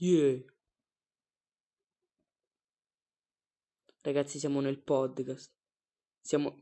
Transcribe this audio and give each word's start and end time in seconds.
Yeah. 0.00 0.38
Ragazzi, 4.02 4.38
siamo 4.38 4.60
nel 4.60 4.78
podcast. 4.82 5.52
Siamo, 6.20 6.58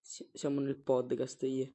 si- 0.00 0.28
siamo 0.32 0.60
nel 0.60 0.76
podcast, 0.76 1.42
yeah. 1.44 1.70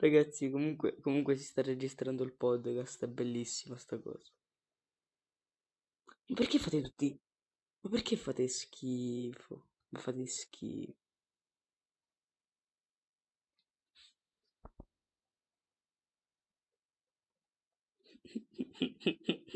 Ragazzi, 0.00 0.50
comunque, 0.50 0.96
comunque 1.00 1.36
si 1.36 1.44
sta 1.44 1.62
registrando 1.62 2.24
il 2.24 2.32
podcast, 2.32 3.04
è 3.04 3.06
bellissima 3.06 3.76
sta 3.76 4.00
cosa. 4.00 4.28
Ma 6.28 6.34
perché 6.34 6.58
fate 6.58 6.80
tutti... 6.80 7.20
Ma 7.82 7.90
perché 7.90 8.16
fate 8.16 8.48
schifo? 8.48 9.66
Ma 9.90 9.98
fate 9.98 10.26
schifo. 10.26 10.94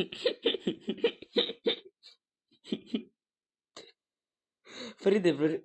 Fa 5.01 5.09
ridere, 5.11 5.37
per- 5.37 5.63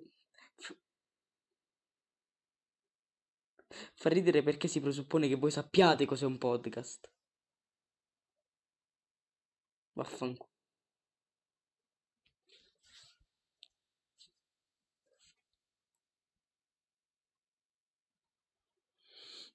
fa 4.00 4.08
ridere 4.08 4.42
perché 4.42 4.66
si 4.66 4.80
presuppone 4.80 5.28
che 5.28 5.36
voi 5.36 5.52
sappiate 5.52 6.04
cos'è 6.04 6.24
un 6.26 6.38
podcast. 6.38 7.08
Vaffanculo. 9.96 10.48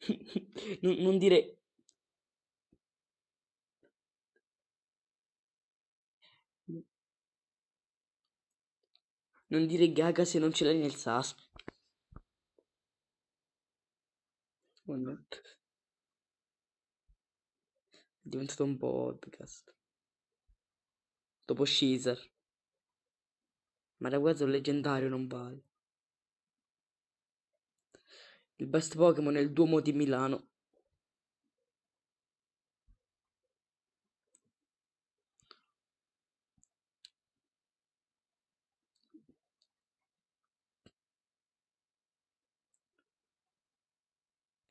Non, 0.82 0.96
non 1.04 1.18
dire... 1.18 1.58
Non 9.54 9.66
dire 9.66 9.92
gaga 9.92 10.24
se 10.24 10.38
non 10.40 10.54
ce 10.54 10.66
l'hai 10.66 10.78
nel 10.78 10.94
sas. 10.96 11.36
Mannaggia. 14.88 15.42
È 17.90 17.98
diventato 18.22 18.64
un 18.64 18.78
podcast. 18.78 19.74
Dopo 21.44 21.64
Caesar. 21.66 22.20
Ma 23.98 24.10
ragazzi, 24.10 24.44
un 24.44 24.52
leggendario 24.52 25.10
non 25.10 25.26
vale. 25.26 25.64
Il 28.58 28.68
best 28.68 28.96
Pokémon 28.96 29.36
è 29.36 29.40
il 29.40 29.52
Duomo 29.52 29.80
di 29.80 29.92
Milano. 29.92 30.50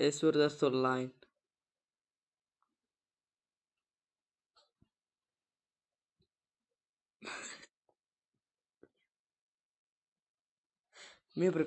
E 0.07 0.11
Sword 0.13 0.41
Art 0.47 0.61
Online. 0.63 1.13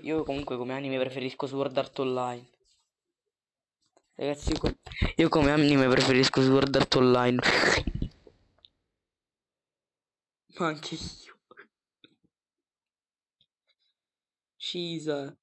Io, 0.02 0.24
comunque 0.24 0.58
come 0.58 0.74
anime 0.74 0.98
preferisco 1.00 1.48
Sword 1.48 1.78
Art 1.78 2.00
Online. 2.00 2.46
Ragazzi, 4.18 4.52
io, 4.52 4.58
com- 4.60 4.76
io 5.16 5.30
come 5.30 5.52
anime 5.52 5.88
preferisco 5.88 6.42
Sword 6.42 6.76
Art 6.76 6.96
Online. 6.96 7.40
Ma 10.60 10.68
anche 10.68 10.96
io. 10.96 11.38
Scisa. 14.58 15.36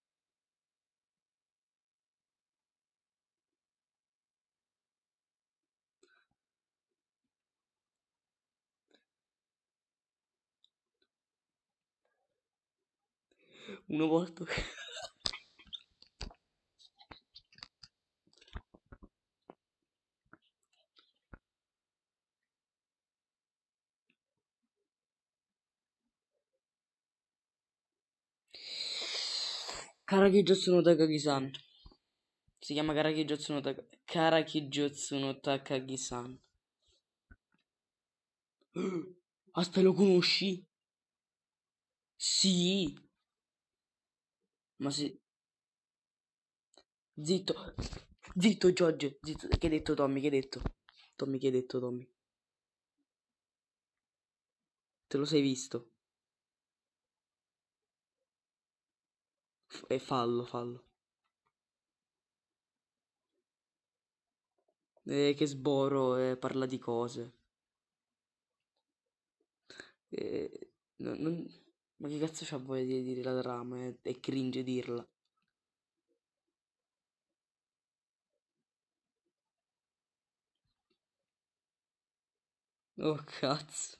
Una 13.88 14.06
volta. 14.06 14.44
Karakijutsu 30.06 30.70
no 30.72 30.82
Takagi-san. 30.82 31.50
Si 32.60 32.74
chiama 32.74 32.94
Karakijutsu 32.94 33.52
no, 33.52 33.60
Tak- 33.60 33.84
Karakijutsu 34.06 35.18
no 35.18 35.32
Takagi-san. 35.40 36.38
Aspetta, 39.52 39.82
lo 39.82 39.92
conosci? 39.94 40.64
Sì. 42.16 43.03
Ma 44.84 44.90
se... 44.96 45.06
Zitto. 47.20 47.54
Zitto, 48.38 48.72
Giorgio. 48.72 49.16
Zitto. 49.20 49.48
Che 49.48 49.66
hai 49.66 49.68
detto, 49.72 49.94
Tommy? 49.94 50.20
Che 50.20 50.26
hai 50.26 50.32
detto? 50.40 50.62
Tommy, 51.16 51.38
che 51.38 51.46
hai 51.46 51.52
detto, 51.52 51.80
Tommy? 51.80 52.08
Te 55.08 55.16
lo 55.16 55.24
sei 55.24 55.40
visto? 55.40 55.92
E 59.94 59.98
fallo, 60.08 60.44
fallo. 60.52 60.80
Eh, 65.06 65.32
che 65.34 65.46
sboro, 65.46 66.16
eh, 66.16 66.36
parla 66.36 66.66
di 66.66 66.78
cose. 66.78 67.32
Eh, 70.10 70.50
non- 70.98 71.18
non- 71.20 71.48
Ma 72.04 72.10
che 72.10 72.20
cazzo 72.20 72.44
c'ha 72.46 72.56
voglia 72.58 72.84
di 72.84 73.02
dire 73.02 73.22
la 73.24 73.40
trama? 73.40 73.78
È, 73.84 73.94
è 74.02 74.20
cringe 74.20 74.62
dirla. 74.62 75.04
Oh 82.98 83.20
cazzo. 83.24 83.96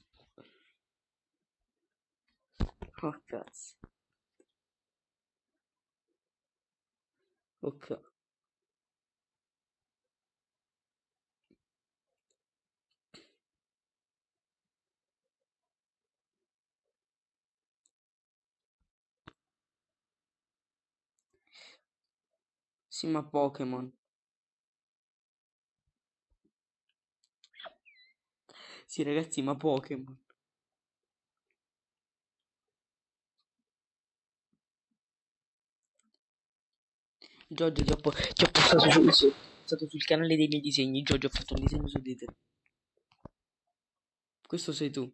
Oh 3.03 3.15
cazzo. 3.29 3.75
Ok. 7.63 8.14
Sì, 22.95 23.09
ma 23.09 23.23
Pokémon. 23.25 23.93
Sì, 28.87 29.03
ragazzi, 29.03 29.43
ma 29.43 29.57
Pokémon. 29.57 30.17
Giorgio, 37.49 37.83
ti 37.85 37.93
ho, 37.93 37.97
po- 37.97 38.11
ti 38.11 38.45
ho 38.45 38.51
postato 38.51 38.91
su, 38.91 39.11
su- 39.11 39.33
stato 39.65 39.89
sul 39.89 40.05
canale 40.05 40.37
dei 40.37 40.47
miei 40.49 40.61
disegni. 40.61 41.03
Giorgio, 41.03 41.29
ho 41.29 41.31
fatto 41.31 41.55
un 41.55 41.61
disegno 41.61 41.89
su 41.89 41.99
di 42.01 42.15
te. 42.17 42.27
Questo 44.47 44.73
sei 44.73 44.91
tu. 44.91 45.13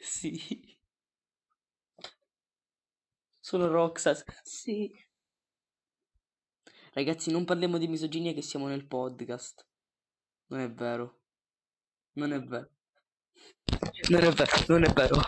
Sì. 0.00 0.38
Sono 3.40 3.68
Roxas. 3.68 4.24
Sì. 4.44 4.92
Ragazzi, 6.96 7.30
non 7.30 7.44
parliamo 7.44 7.76
di 7.76 7.88
misoginia 7.88 8.32
che 8.32 8.40
siamo 8.40 8.68
nel 8.68 8.86
podcast. 8.86 9.66
Non 10.46 10.60
è 10.60 10.72
vero. 10.72 11.20
Non 12.12 12.32
è 12.32 12.40
vero. 12.40 12.70
Non 14.08 14.22
è 14.22 14.30
vero, 14.30 14.64
non 14.68 14.84
è 14.84 14.92
vero. 14.94 15.20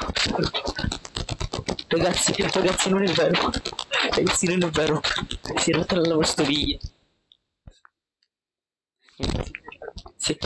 Ragazzi, 1.88 2.32
ragazzi, 2.40 2.88
non 2.88 3.04
è 3.04 3.12
vero. 3.12 3.50
Ragazzi, 4.14 4.46
non 4.46 4.62
è 4.62 4.70
vero. 4.70 5.02
Si 5.56 5.70
è 5.70 5.74
rotta 5.74 5.96
la 5.96 6.08
lavastoviglie. 6.08 6.78
Si 10.16 10.32
è, 10.32 10.38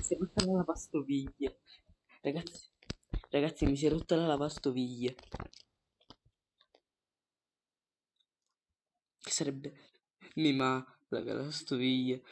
si 0.00 0.14
è 0.14 0.18
rotta 0.18 0.46
la 0.46 0.52
lavastoviglie. 0.52 1.60
Ragazzi, 2.22 2.70
ragazzi, 3.28 3.66
mi 3.66 3.76
si 3.76 3.84
è 3.84 3.90
rotta 3.90 4.16
la 4.16 4.28
lavastoviglie. 4.28 5.14
Che 9.18 9.30
sarebbe... 9.30 9.91
Mima, 10.36 10.84
la 11.10 11.20
lavastoviglie. 11.20 12.22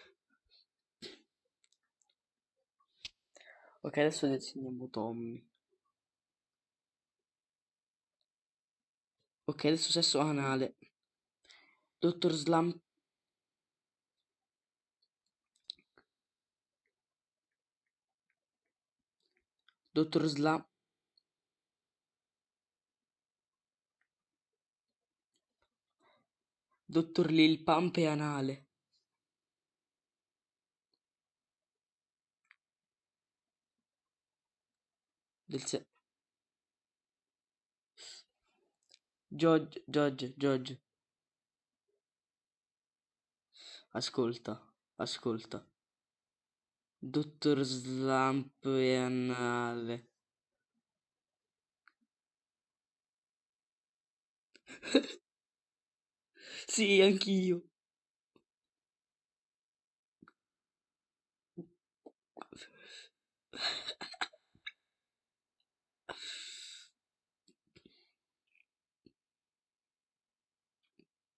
Ok, 3.83 3.97
adesso 3.99 4.27
disegniamo 4.27 4.89
Tommy. 4.89 5.43
Ok, 9.45 9.65
adesso 9.65 9.91
sesso 9.91 10.19
anale. 10.21 10.77
Dottor 11.99 12.33
Slam. 12.33 12.81
Dottor 19.93 20.27
Slam. 20.29 20.70
Dottor 26.91 27.31
Lil 27.31 27.63
Pampe 27.63 28.09
anale. 28.09 28.67
Del 35.45 35.65
se... 35.65 35.87
George, 39.29 39.85
George, 39.87 40.35
George. 40.37 40.81
Ascolta, 43.93 44.61
ascolta. 44.97 45.65
Dottor 46.99 47.63
Slump 47.63 48.65
e 48.65 48.97
anale. 48.97 50.09
sì, 56.71 57.01
anch'io. 57.03 57.63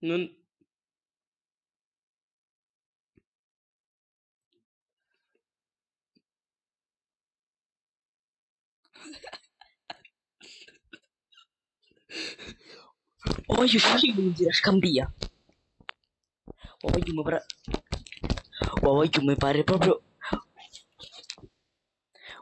Non... 0.02 0.22
Uscire 13.58 14.32
di 14.32 14.46
scambia. 14.50 15.10
Oh, 16.82 16.90
voglio 16.90 17.12
mi 17.14 17.22
pare... 17.22 17.44
Oh, 18.82 18.94
voglio 18.94 19.22
mi 19.22 19.36
pare 19.36 19.62
proprio... 19.64 20.02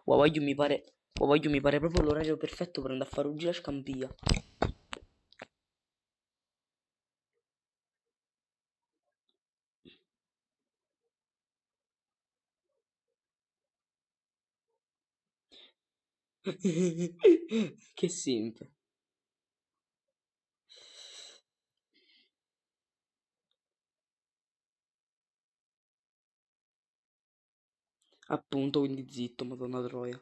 Voglio 0.04 0.42
mi 0.42 0.54
pare... 0.54 0.84
Voglio 1.14 1.48
mi 1.48 1.60
pare 1.60 1.78
proprio 1.78 2.02
l'orario 2.02 2.36
perfetto 2.36 2.82
per 2.82 2.90
andare 2.90 3.08
a 3.08 3.12
fare 3.12 3.28
un 3.28 3.36
giro 3.36 3.50
a 3.50 3.54
scambia. 3.54 4.14
che 17.94 18.08
simp. 18.08 18.58
Appunto, 28.30 28.80
quindi 28.80 29.06
zitto, 29.10 29.44
madonna 29.44 29.82
troia. 29.82 30.20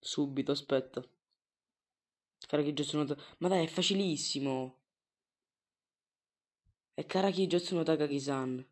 Subito, 0.00 0.52
aspetta. 0.52 1.02
Karaki 2.46 2.72
Jotsuno 2.72 3.04
Ma 3.38 3.48
dai, 3.48 3.64
è 3.64 3.68
facilissimo. 3.68 4.78
È 6.94 7.04
Karaki 7.06 7.46
Jotsuno 7.46 7.82
Takagi-san. 7.82 8.64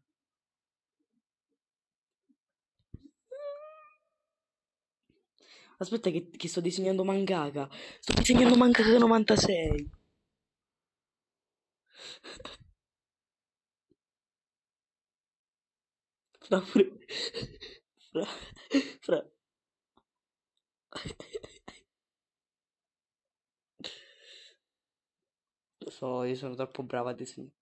Aspetta 5.78 6.10
che, 6.10 6.30
che 6.30 6.48
sto 6.48 6.60
disegnando 6.60 7.04
mangaka. 7.04 7.68
Sto 8.00 8.12
disegnando 8.14 8.56
mangaka 8.56 8.98
96. 8.98 10.01
Fra. 16.40 16.60
Fra... 18.10 18.24
Fra... 19.00 19.30
Lo 25.78 25.90
so, 25.90 26.24
io 26.24 26.34
sono 26.36 26.54
troppo 26.54 26.82
brava 26.82 27.10
a 27.10 27.14
disegnare. 27.14 27.54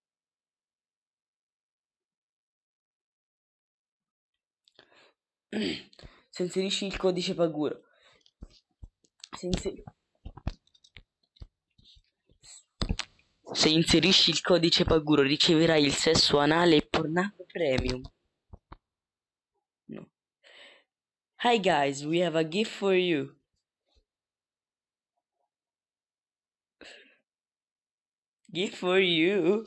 Se 6.29 6.43
inserisci 6.43 6.87
il 6.87 6.97
codice 6.97 7.35
Paguro. 7.35 7.83
Se, 9.37 9.47
inser... 9.47 9.83
Se 13.53 13.69
inserisci 13.69 14.31
il 14.31 14.41
codice 14.43 14.85
Paguro 14.85 15.23
riceverai 15.23 15.85
il 15.85 15.93
sesso 15.93 16.39
anale 16.39 16.77
e 16.77 16.87
pornato 16.87 17.45
premium. 17.47 18.01
No. 19.87 20.09
Hi 21.43 21.59
guys, 21.59 22.05
we 22.05 22.23
have 22.25 22.39
a 22.39 22.45
gift 22.45 22.71
for 22.71 22.95
you. 22.95 23.35
Gift 28.53 28.77
for 28.77 28.99
you. 29.01 29.65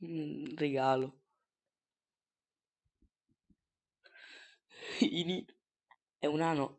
Mm, 0.00 0.56
regalo. 0.56 1.12
È 6.18 6.26
un 6.26 6.40
ano. 6.40 6.78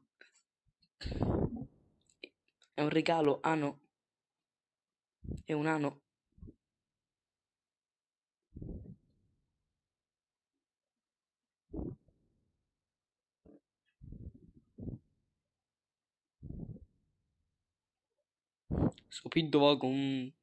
È 2.76 2.82
un 2.82 2.90
regalo, 2.90 3.40
ano. 3.42 3.80
È 5.46 5.54
un 5.54 5.68
ano. 5.68 6.02
Scopindo 19.10 19.60
va 19.60 19.78
con... 19.78 20.34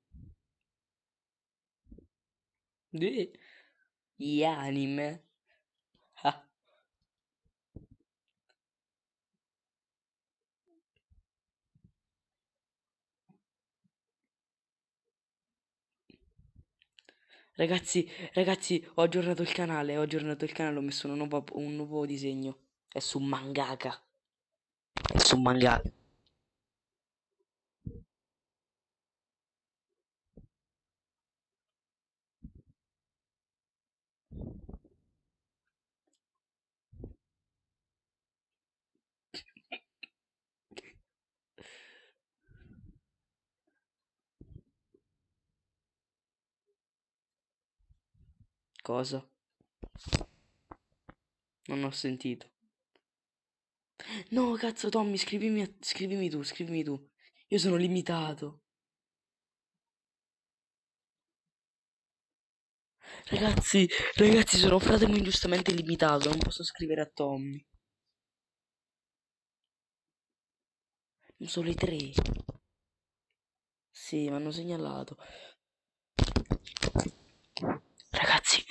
Gli 4.17 4.45
anime. 4.45 5.25
Ah. 6.23 6.50
Ragazzi, 17.61 18.11
ragazzi, 18.33 18.83
ho 18.95 19.03
aggiornato 19.03 19.43
il 19.43 19.53
canale, 19.53 19.99
ho 19.99 20.01
aggiornato 20.01 20.47
il 20.47 20.53
canale, 20.53 20.79
ho 20.79 20.81
messo 20.81 21.09
un 21.09 21.19
nuovo, 21.19 21.45
un 21.53 21.77
nuovo 21.77 22.07
disegno. 22.07 22.57
È 22.89 23.01
su 23.01 23.19
mangaka. 23.19 24.03
È 25.13 25.19
su 25.19 25.37
mangaka. 25.37 26.00
Cosa? 48.83 49.27
Non 51.69 51.85
ho 51.85 51.91
sentito. 51.91 52.47
No, 54.31 54.55
cazzo, 54.57 54.89
Tommy, 54.89 55.17
scrivimi, 55.19 55.77
scrivimi 55.81 56.29
tu, 56.31 56.43
scrivimi 56.43 56.83
tu. 56.83 56.99
Io 57.49 57.59
sono 57.59 57.77
limitato. 57.77 58.63
Ragazzi, 63.31 63.89
ragazzi, 64.17 64.59
sono 64.59 64.79
fratello 64.79 65.17
ingiustamente 65.17 65.73
limitato, 65.73 66.29
non 66.29 66.39
posso 66.39 66.63
scrivere 66.63 67.01
a 67.01 67.11
Tommy. 67.13 67.65
Solo 71.47 71.71
i 71.71 71.75
tre. 71.75 72.13
Sì, 73.93 74.29
mi 74.29 74.35
hanno 74.35 74.51
segnalato. 74.51 75.17
Ragazzi, 78.11 78.65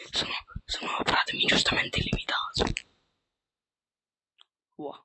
sono, 0.70 0.92
fratello 1.04 1.40
ingiustamente 1.42 2.00
limitato. 2.02 2.64
Wow. 4.78 5.04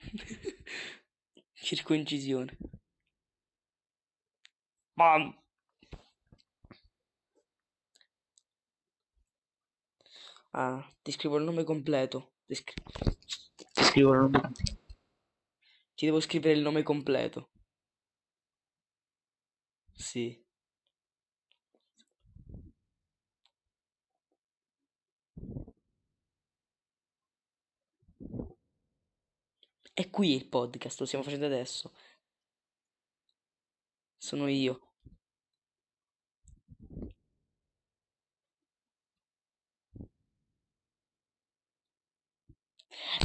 Circoncisione. 1.66 2.56
Bam. 4.96 5.34
Ah, 10.52 10.82
ti 11.02 11.12
scrivo 11.12 11.36
il 11.36 11.44
nome 11.44 11.64
completo. 11.64 12.32
Ti, 12.46 12.54
scri- 12.54 12.82
ti 13.74 13.84
scrivo 13.84 14.12
il 14.14 14.20
nome 14.20 14.40
completo. 14.40 14.82
Ti 15.96 16.04
devo 16.04 16.20
scrivere 16.20 16.54
il 16.54 16.62
nome 16.62 16.84
completo. 16.84 17.48
Sì. 19.96 20.43
È 29.94 30.10
qui 30.10 30.34
il 30.34 30.46
podcast, 30.48 30.98
lo 31.00 31.06
stiamo 31.06 31.24
facendo 31.24 31.46
adesso. 31.46 31.92
Sono 34.18 34.48
io. 34.48 34.80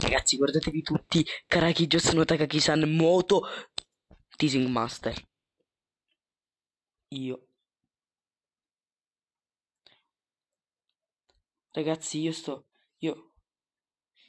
Ragazzi, 0.01 0.37
guardatevi 0.37 0.81
tutti 0.81 1.25
Karaki 1.47 1.87
Josuno 1.87 2.23
Takaki-san 2.25 2.81
Moto 2.95 3.41
Teasing 4.37 4.67
Master. 4.67 5.15
Io. 7.11 7.37
Ragazzi, 11.71 12.19
io 12.19 12.31
sto... 12.31 12.67
Io... 12.99 13.31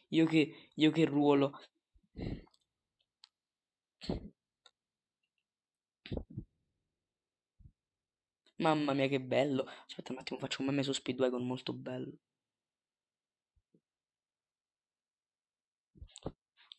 Io 0.08 0.26
che... 0.26 0.70
Io 0.76 0.90
che 0.90 1.04
ruolo... 1.04 1.58
Mamma 8.58 8.92
mia, 8.94 9.08
che 9.08 9.20
bello. 9.20 9.64
Aspetta 9.86 10.12
un 10.12 10.18
attimo, 10.18 10.38
faccio 10.38 10.60
un 10.60 10.68
meme 10.68 10.84
su 10.84 10.92
Speedwagon 10.92 11.44
molto 11.44 11.72
bello. 11.72 12.16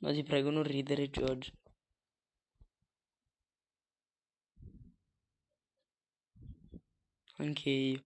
No, 0.01 0.11
ti 0.11 0.21
prego, 0.23 0.49
non 0.49 0.63
ridere, 0.63 1.09
George. 1.09 1.53
Anche 7.39 7.69
io. 7.69 8.03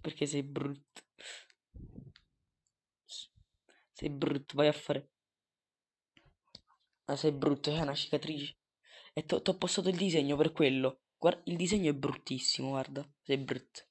Perché 0.00 0.26
sei 0.26 0.42
brutto. 0.42 1.02
Sei 3.92 4.10
brutto, 4.10 4.54
vai 4.54 4.68
a 4.68 4.72
fare... 4.72 5.08
Ah, 7.08 7.16
sei 7.16 7.32
brutto, 7.32 7.70
hai 7.70 7.80
una 7.80 7.94
cicatrice. 7.94 8.56
E 9.12 9.24
ti 9.24 9.34
ho 9.34 9.56
postato 9.56 9.88
il 9.88 9.96
disegno 9.96 10.36
per 10.36 10.52
quello. 10.52 11.00
Guarda, 11.16 11.42
il 11.46 11.56
disegno 11.56 11.90
è 11.90 11.94
bruttissimo, 11.94 12.68
guarda. 12.68 13.04
Sei 13.22 13.38
brutto. 13.38 13.82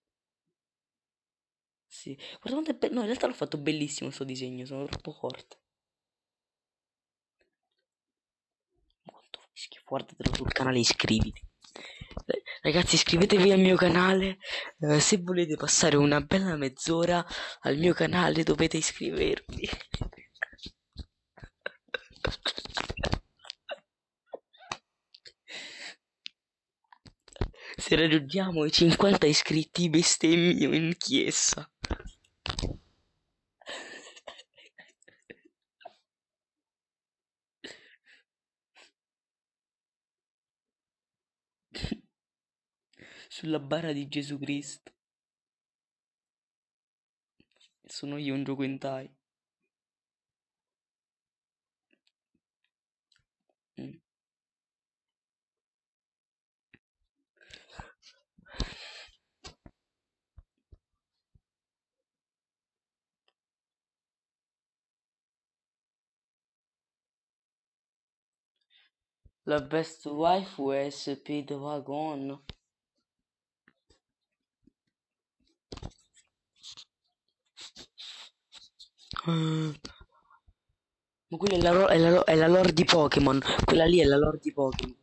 Sì. 1.87 2.13
Guarda 2.15 2.51
quanto 2.61 2.69
è 2.69 2.75
bello. 2.75 2.93
No, 2.93 2.99
in 2.99 3.07
realtà 3.07 3.25
l'ho 3.25 3.33
fatto 3.33 3.57
bellissimo 3.57 4.11
sto 4.11 4.23
disegno, 4.23 4.65
sono 4.65 4.85
troppo 4.85 5.11
forte. 5.13 5.57
Quanto 9.05 9.39
schifo, 9.53 9.83
guardatelo 9.87 10.35
sul 10.35 10.51
canale, 10.51 10.79
iscriviti. 10.79 11.41
Ragazzi, 12.61 12.95
iscrivetevi 12.95 13.51
al 13.51 13.59
mio 13.59 13.75
canale. 13.75 14.37
Eh, 14.79 14.99
se 14.99 15.17
volete 15.17 15.55
passare 15.55 15.95
una 15.97 16.19
bella 16.21 16.55
mezz'ora 16.55 17.25
al 17.61 17.77
mio 17.77 17.93
canale 17.93 18.43
dovete 18.43 18.77
iscrivervi. 18.77 19.69
Se 27.85 27.95
raggiungiamo 27.95 28.65
i 28.65 28.71
50 28.71 29.27
iscritti 29.27 29.91
bestemmio 29.91 30.73
in 30.73 30.95
chiesa. 30.97 31.69
Sulla 43.29 43.59
bara 43.59 43.93
di 43.93 44.07
Gesù 44.07 44.39
Cristo. 44.39 44.91
Sono 47.85 48.17
io 48.17 48.33
un 48.33 48.43
gioco 48.43 48.63
in 48.63 48.79
tai. 48.79 49.07
Mm. 53.77 53.99
La 69.47 69.59
best 69.59 70.05
wife 70.07 70.89
Speedwagon. 70.91 72.39
Ah. 79.27 79.73
Ma 81.29 81.37
quella 81.37 81.55
è 81.55 81.59
la, 81.59 81.87
è 81.87 81.97
la 81.99 82.23
è 82.23 82.35
la 82.35 82.47
lore 82.47 82.73
di 82.73 82.83
Pokémon. 82.83 83.39
Quella 83.63 83.85
lì 83.85 83.99
è 83.99 84.05
la 84.05 84.17
lore 84.17 84.39
di 84.41 84.51
Pokémon. 84.51 84.95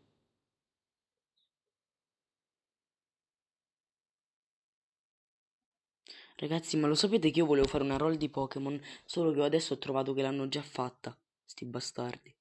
Ragazzi, 6.37 6.77
ma 6.77 6.87
lo 6.89 6.95
sapete 6.95 7.31
che 7.31 7.39
io 7.39 7.47
volevo 7.47 7.67
fare 7.67 7.85
una 7.85 7.97
roll 7.97 8.17
di 8.17 8.29
Pokémon, 8.29 8.79
solo 9.07 9.33
che 9.33 9.43
adesso 9.43 9.73
ho 9.73 9.79
trovato 9.79 10.13
che 10.13 10.21
l'hanno 10.21 10.47
già 10.47 10.61
fatta. 10.63 11.17
Sti 11.43 11.65
bastardi. 11.65 12.37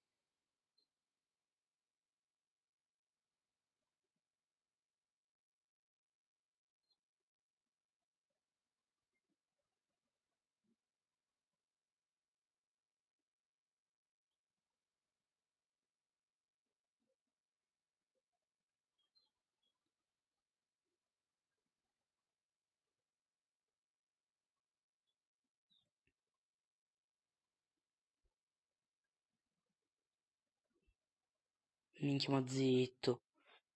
Minchia, 32.01 32.31
ma 32.34 32.46
zitto. 32.48 33.22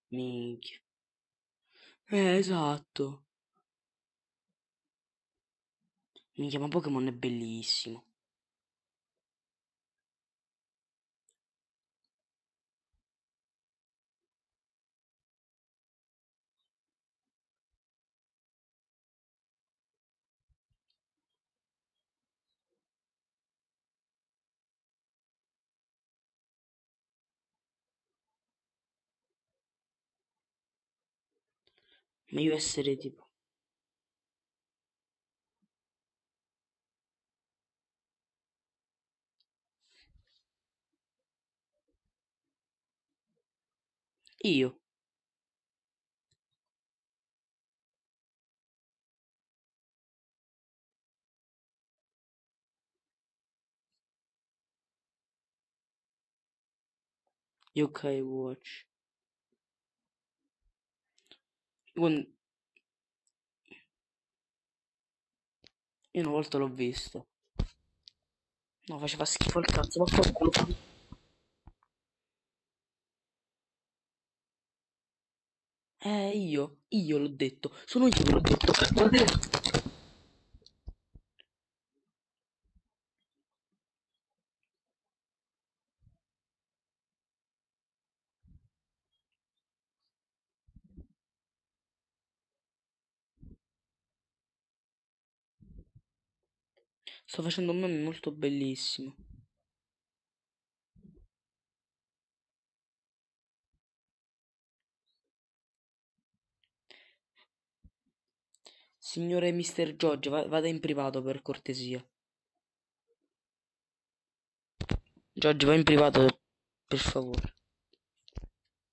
Minchia. 0.10 0.80
Eh, 2.10 2.38
esatto. 2.38 3.24
Minchia, 6.38 6.60
ma 6.60 6.68
Pokémon 6.68 7.08
è 7.08 7.12
bellissimo. 7.12 8.04
Meglio 32.36 32.54
essere 32.54 32.98
tipo... 32.98 33.30
Io. 44.44 44.78
Yokai 57.76 58.22
Watch. 58.22 58.86
Quando- 61.96 62.28
Io 66.14 66.22
una 66.22 66.32
volta 66.32 66.58
l'ho 66.58 66.68
visto. 66.68 67.28
No, 68.90 68.98
faceva 68.98 69.26
schifo 69.26 69.60
il 69.60 69.66
cazzo, 69.68 70.00
ma 70.00 70.06
qualcuno... 70.12 70.52
Eh, 76.00 76.30
io, 76.38 76.84
io 76.90 77.18
l'ho 77.18 77.28
detto, 77.28 77.74
sono 77.86 78.06
io 78.08 78.14
che 78.14 78.32
l'ho 78.32 78.40
detto. 78.40 78.72
Sto 97.26 97.42
facendo 97.42 97.72
un 97.74 97.80
meme 97.80 98.02
molto 98.02 98.32
bellissimo. 98.32 99.14
Signore 109.00 109.52
Mr. 109.54 109.96
George, 109.96 110.30
va- 110.30 110.48
vada 110.48 110.68
in 110.68 110.80
privato 110.80 111.22
per 111.22 111.42
cortesia. 111.42 112.06
George, 115.34 115.66
va 115.68 115.76
in 115.76 115.84
privato, 115.84 116.40
per 116.88 117.00
favore. 117.00 117.54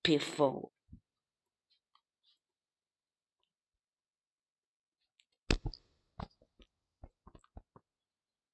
Per 0.01 0.21
favore. 0.21 0.72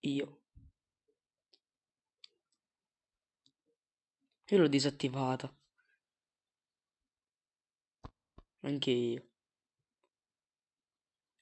Io. 0.02 0.28
Io 4.52 4.58
l'ho 4.58 4.68
disattivata. 4.68 5.50
Anche 8.62 8.92
io. 8.92 9.24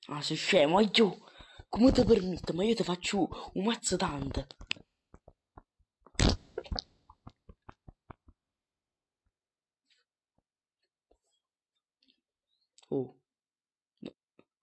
Ah, 0.10 0.22
sei 0.22 0.36
scemo, 0.36 0.76
vai 0.76 0.90
giù. 0.92 1.16
Come 1.70 1.92
ti 1.94 2.04
permetto? 2.04 2.52
Ma 2.54 2.64
io 2.66 2.74
ti 2.76 2.84
faccio 2.84 3.30
un 3.54 3.64
mazzo 3.64 3.96
tante. 3.96 4.48
Oh. 12.92 13.16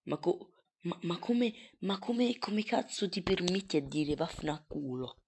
Ma, 0.06 0.16
co- 0.18 0.48
ma, 0.84 0.96
ma 1.02 1.18
come, 1.18 1.52
ma 1.80 1.98
come, 1.98 2.38
come 2.38 2.62
cazzo 2.64 3.08
ti 3.08 3.22
permetti 3.22 3.76
a 3.76 3.82
dire 3.82 4.14
vaffene 4.14 4.52
a 4.52 4.64
culo? 4.66 5.18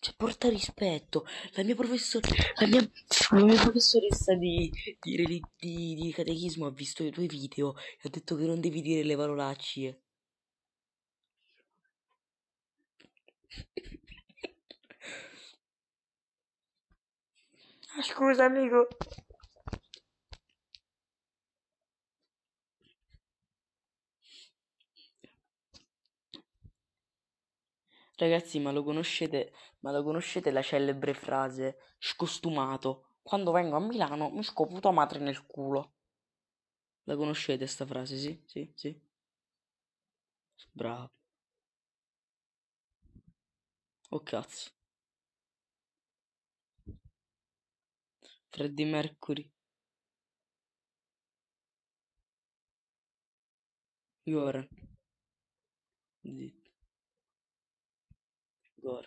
Cioè, 0.00 0.14
porta 0.16 0.48
rispetto. 0.48 1.26
La 1.52 1.62
mia 1.62 1.74
professor- 1.74 2.22
la 2.58 2.66
mia, 2.66 2.80
la 3.32 3.44
mia 3.44 3.60
professoressa 3.60 4.34
di, 4.34 4.70
di, 5.00 5.42
di- 5.56 5.94
di 5.94 6.12
catechismo 6.12 6.66
ha 6.66 6.70
visto 6.70 7.04
i 7.04 7.10
tuoi 7.10 7.26
video 7.26 7.76
e 7.76 7.82
ha 8.04 8.08
detto 8.08 8.34
che 8.36 8.44
non 8.46 8.60
devi 8.60 8.80
dire 8.80 9.02
le 9.04 9.14
parolacce. 9.16 10.00
Scusa, 18.08 18.44
amico. 18.46 18.86
Ragazzi, 28.18 28.58
ma 28.58 28.70
lo 28.70 28.82
conoscete, 28.82 29.52
ma 29.78 29.92
lo 29.92 30.02
conoscete 30.02 30.50
la 30.50 30.60
celebre 30.60 31.14
frase 31.14 31.78
scostumato? 31.98 33.14
Quando 33.22 33.50
vengo 33.50 33.76
a 33.76 33.80
Milano 33.80 34.28
mi 34.28 34.42
scopro 34.42 34.78
tua 34.80 34.90
madre 34.90 35.20
nel 35.20 35.46
culo. 35.46 35.92
La 37.06 37.16
conoscete 37.16 37.66
sta 37.66 37.84
frase? 37.86 38.16
Sì, 38.16 38.40
sì, 38.46 38.70
sì. 38.76 39.00
Bravo. 40.74 41.10
Oh 44.10 44.20
cazzo. 44.20 44.70
Freddie 48.50 48.84
Mercury. 48.84 49.50
Goran. 54.26 54.68
Zitto. 56.24 56.57
Oh 58.88 59.02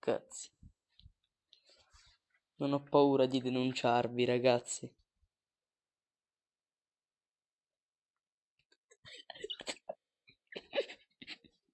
cazzo. 0.00 0.48
Non 2.58 2.72
ho 2.72 2.80
paura 2.80 3.26
di 3.26 3.40
denunciarvi, 3.40 4.24
ragazzi. 4.24 4.88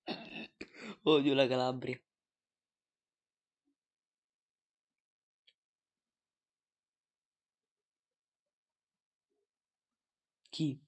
Odio 1.05 1.35
la 1.35 1.47
Calabria. 1.47 1.99
Chi? 10.57 10.81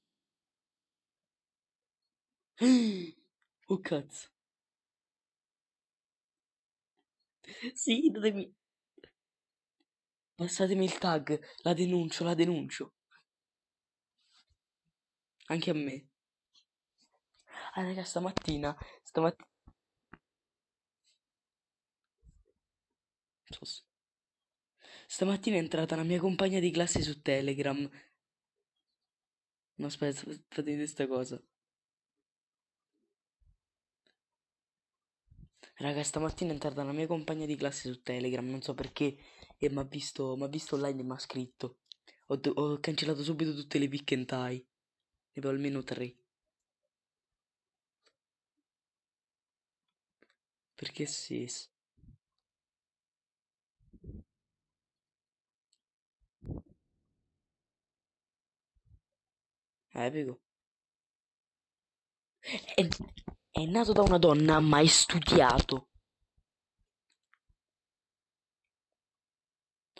Oh 3.68 3.78
cazzo. 3.83 4.28
Sì, 7.74 8.11
datemi... 8.11 8.52
Passatemi 10.37 10.85
il 10.87 10.96
tag. 10.96 11.38
La 11.64 11.74
denuncio, 11.74 12.24
la 12.24 12.33
denuncio. 12.35 12.94
Anche 15.48 15.70
a 15.70 15.74
me. 15.74 16.07
Ah, 17.74 17.83
raga, 17.83 18.04
stamattina... 18.04 18.76
Stamattina... 19.02 19.46
Stamattina 25.07 25.57
è 25.57 25.59
entrata 25.59 25.96
la 25.96 26.02
mia 26.02 26.20
compagna 26.20 26.61
di 26.61 26.70
classe 26.70 27.02
su 27.02 27.20
Telegram. 27.22 27.88
No, 29.79 29.87
aspetta, 29.87 30.21
fate 30.21 30.62
vedere 30.62 30.77
questa 30.85 31.07
cosa. 31.07 31.43
Raga, 35.79 36.03
stamattina 36.03 36.51
è 36.51 36.53
entrata 36.53 36.85
la 36.85 36.93
mia 36.93 37.07
compagna 37.07 37.47
di 37.47 37.57
classe 37.57 37.91
su 37.91 38.03
Telegram, 38.03 38.47
non 38.47 38.61
so 38.61 38.75
perché, 38.75 39.17
e 39.57 39.71
mi 39.71 39.79
ha 39.79 39.83
visto, 39.85 40.37
visto 40.51 40.75
online 40.77 41.01
e 41.01 41.05
mi 41.05 41.12
ha 41.12 41.19
scritto. 41.19 41.79
Ho, 42.27 42.38
ho 42.55 42.79
cancellato 42.81 43.23
subito 43.23 43.55
tutte 43.55 43.79
le 43.79 43.88
pick 43.88 44.12
and 44.12 44.27
tie. 44.27 44.37
Ne 44.59 44.67
avevo 45.37 45.51
almeno 45.51 45.83
tre. 45.83 46.14
Perché 50.75 51.05
sì. 51.05 51.47
Epico. 60.05 60.41
È, 62.41 62.87
è 63.51 63.65
nato 63.67 63.93
da 63.93 64.03
una 64.03 64.19
donna, 64.19 64.61
ma 64.61 64.81
è 64.81 64.87
studiato. 64.87 65.89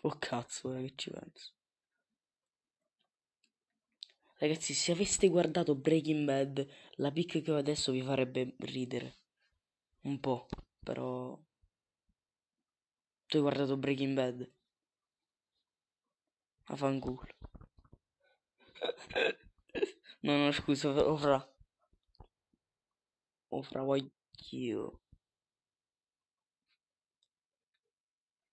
Oh 0.03 0.17
cazzo, 0.19 0.69
ora 0.69 0.81
che 0.81 0.93
ci 0.95 1.11
penso. 1.11 1.53
Ragazzi, 4.39 4.73
se 4.73 4.93
aveste 4.93 5.29
guardato 5.29 5.75
Breaking 5.75 6.25
Bad, 6.25 6.67
la 6.97 7.11
pick 7.11 7.43
che 7.43 7.51
ho 7.51 7.57
adesso 7.57 7.91
vi 7.91 8.03
farebbe 8.03 8.55
ridere. 8.59 9.19
Un 10.03 10.21
po'. 10.21 10.47
però... 10.81 11.37
Tu 13.27 13.37
hai 13.37 13.43
guardato 13.43 13.77
Breaking 13.77 14.15
Bad? 14.15 14.51
Affanculo. 16.67 17.27
no, 20.23 20.37
no, 20.39 20.53
scusa, 20.53 20.89
Ofra. 20.91 21.39
Ofra, 23.51 23.83
voglio... 23.83 24.11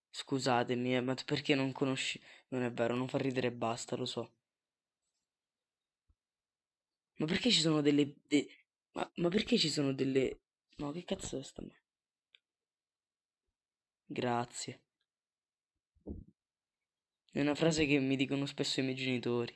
Scusatemi, 0.10 0.96
eh, 0.96 1.02
ma 1.02 1.14
perché 1.14 1.54
non 1.54 1.72
conosci... 1.72 2.20
Non 2.48 2.64
è 2.64 2.72
vero, 2.74 2.96
non 2.96 3.08
fa 3.08 3.20
ridere 3.20 3.50
e 3.50 3.52
basta, 3.52 3.96
lo 3.96 4.06
so. 4.08 4.32
Ma 7.18 7.26
perché 7.26 7.52
ci 7.52 7.60
sono 7.60 7.82
delle... 7.82 8.14
de- 8.28 8.48
Ma, 8.94 9.10
ma 9.16 9.28
perché 9.30 9.58
ci 9.58 9.70
sono 9.70 9.94
delle... 9.94 10.40
No, 10.78 10.92
che 10.92 11.04
cazzo 11.04 11.38
è 11.38 11.44
sta 11.44 11.62
me? 11.62 11.82
Grazie. 14.10 14.80
È 17.32 17.40
una 17.40 17.54
frase 17.54 17.86
che 17.86 18.00
mi 18.00 18.16
dicono 18.16 18.48
spesso 18.48 18.80
i 18.80 18.84
miei 18.84 18.96
genitori. 18.96 19.56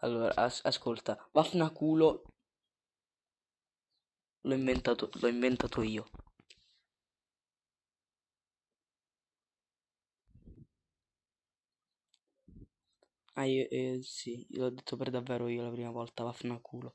Allora, 0.00 0.32
as- 0.36 0.62
ascolta, 0.64 1.16
Vafnaculo 1.32 2.24
l'ho 4.42 4.54
inventato, 4.54 5.08
l'ho 5.14 5.28
inventato 5.28 5.80
io. 5.80 6.04
Ah, 13.34 13.44
io, 13.44 13.66
eh, 13.70 13.98
sì, 14.02 14.46
io 14.50 14.60
l'ho 14.62 14.70
detto 14.70 14.96
per 14.96 15.10
davvero 15.10 15.48
io 15.48 15.62
la 15.64 15.70
prima 15.72 15.90
volta, 15.90 16.22
Vafnaculo. 16.22 16.94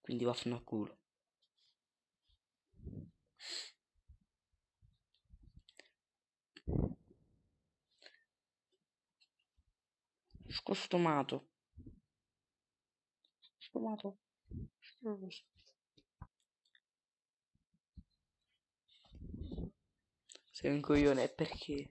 Quindi 0.00 0.24
Vafnaculo. 0.24 0.96
Scostomato. 10.48 11.48
Scostomato. 13.40 14.18
Sei 20.50 20.70
un 20.70 20.80
coglione, 20.80 21.28
perché? 21.28 21.90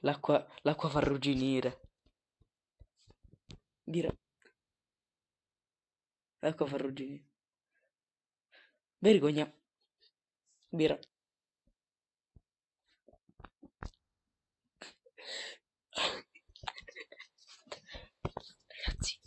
L'acqua, 0.00 0.46
l'acqua 0.62 0.88
fa 0.88 0.98
arrugginire. 0.98 1.80
Dire. 3.82 4.18
Fa 6.54 6.76
arrugginire. 6.76 7.24
Vergogna. 8.98 9.52
Birra. 10.68 10.98
Ragazzi. 18.68 19.18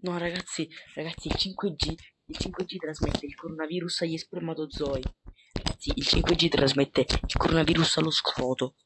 No, 0.00 0.18
ragazzi, 0.18 0.68
ragazzi, 0.94 1.28
il 1.28 1.34
5G, 1.34 1.94
il 2.26 2.36
5G 2.38 2.76
trasmette 2.78 3.26
il 3.26 3.34
coronavirus 3.34 4.02
agli 4.02 4.16
spermatozoi. 4.16 5.02
Ragazzi, 5.52 5.92
il 5.94 6.04
5G 6.04 6.48
trasmette 6.48 7.00
il 7.00 7.36
coronavirus 7.36 7.98
allo 7.98 8.10
scroto. 8.10 8.76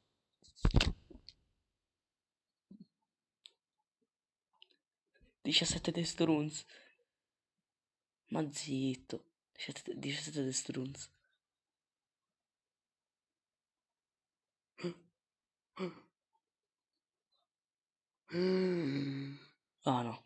17 5.43 5.93
testoruns. 5.93 6.65
Ma 8.31 8.43
zitto. 8.51 9.25
17, 9.53 9.95
17 9.99 10.45
testoruns. 10.45 11.11
Ah 19.85 20.03
no. 20.03 20.25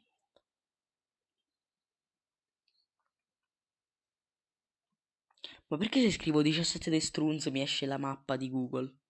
Ma 5.69 5.77
perché 5.77 6.01
se 6.01 6.13
scrivo 6.13 6.43
17 6.43 6.91
destruns 6.91 7.47
mi 7.47 7.61
esce 7.63 7.87
la 7.87 7.99
mappa 7.99 8.37
di 8.37 8.49
Google? 8.49 9.06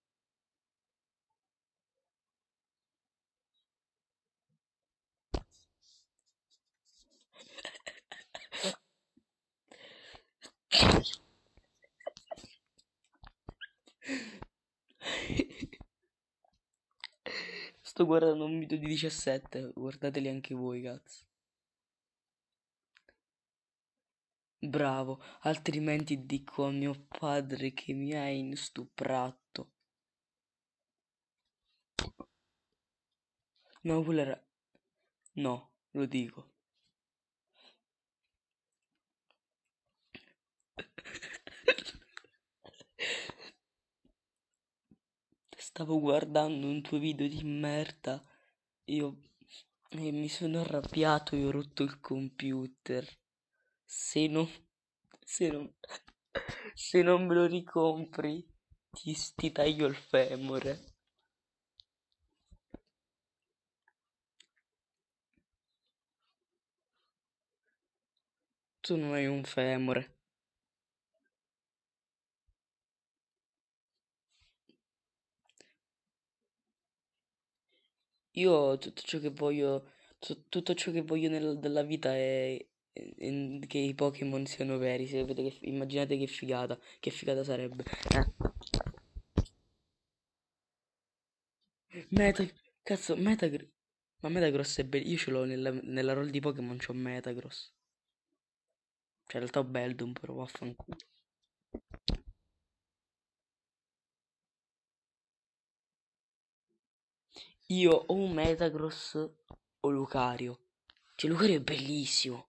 Sto 17.81 18.05
guardando 18.05 18.45
un 18.45 18.59
video 18.59 18.77
di 18.77 18.89
17, 18.89 19.73
guardateli 19.75 20.29
anche 20.29 20.55
voi, 20.55 20.83
cazzo. 20.83 21.25
Bravo, 24.59 25.23
altrimenti 25.43 26.27
dico 26.27 26.67
a 26.67 26.71
mio 26.71 27.07
padre 27.09 27.73
che 27.73 27.95
mi 27.95 28.13
hai 28.13 28.55
stuprato. 28.55 29.71
No, 33.83 34.03
quello 34.03 34.21
era... 34.21 34.45
No, 35.35 35.71
lo 35.93 36.07
dico. 36.07 36.56
Stavo 45.57 46.01
guardando 46.01 46.67
un 46.69 46.81
tuo 46.83 46.99
video 46.99 47.29
di 47.29 47.43
merda. 47.45 48.23
Io 48.85 49.21
e 49.91 50.11
mi 50.13 50.29
sono 50.29 50.61
arrabbiato 50.61 51.37
e 51.37 51.45
ho 51.45 51.51
rotto 51.51 51.83
il 51.83 52.01
computer. 52.01 53.07
Se 53.85 54.27
non, 54.27 54.49
se 55.25 55.49
non, 55.49 55.73
se 56.75 57.03
non 57.03 57.27
me 57.27 57.35
lo 57.35 57.47
ricompri, 57.47 58.47
ti, 58.91 59.17
ti 59.35 59.53
taglio 59.53 59.87
il 59.87 59.95
femore. 59.97 60.95
Tu 68.81 68.97
non 68.97 69.15
hai 69.15 69.27
un 69.27 69.45
femore. 69.45 70.16
Io 78.39 78.79
tutto 78.79 79.03
ciò 79.03 79.19
che 79.19 79.31
voglio, 79.31 79.91
tu- 80.19 80.45
tutto 80.49 80.75
ciò 80.75 80.91
che 80.93 81.03
voglio 81.03 81.29
nel- 81.31 81.59
nella 81.61 81.83
vita 81.83 82.15
è, 82.15 82.57
è 82.93 83.59
che 83.67 83.79
i 83.79 83.95
Pokémon 83.95 84.47
siano 84.47 84.79
veri. 84.79 85.07
Se 85.07 85.25
che, 85.25 85.59
immaginate 85.63 86.17
che 86.19 86.27
figata, 86.27 86.79
che 87.01 87.11
figata 87.11 87.43
sarebbe. 87.45 87.85
Eh. 88.15 88.33
Cazzo, 92.85 93.17
Metagross. 93.17 93.69
Ma 94.21 94.29
Metagross 94.29 94.79
è 94.79 94.85
bello. 94.85 95.09
Io 95.09 95.17
ce 95.19 95.31
l'ho 95.33 95.45
nella, 95.45 95.71
nella 95.71 96.13
roll 96.15 96.31
di 96.31 96.41
Pokémon, 96.41 96.77
c'ho 96.79 96.93
Metagross. 96.95 97.73
Cioè, 99.27 99.35
in 99.35 99.41
realtà 99.41 99.59
ho 99.59 99.65
Beldum, 99.65 100.13
però 100.15 100.33
vaffanculo. 100.33 100.97
Io 107.75 107.93
ho 107.93 108.15
un 108.15 108.33
Metagross 108.33 109.15
o 109.81 109.89
Lucario. 109.89 110.59
Cioè, 111.15 111.31
Lucario 111.31 111.59
è 111.59 111.61
bellissimo. 111.61 112.49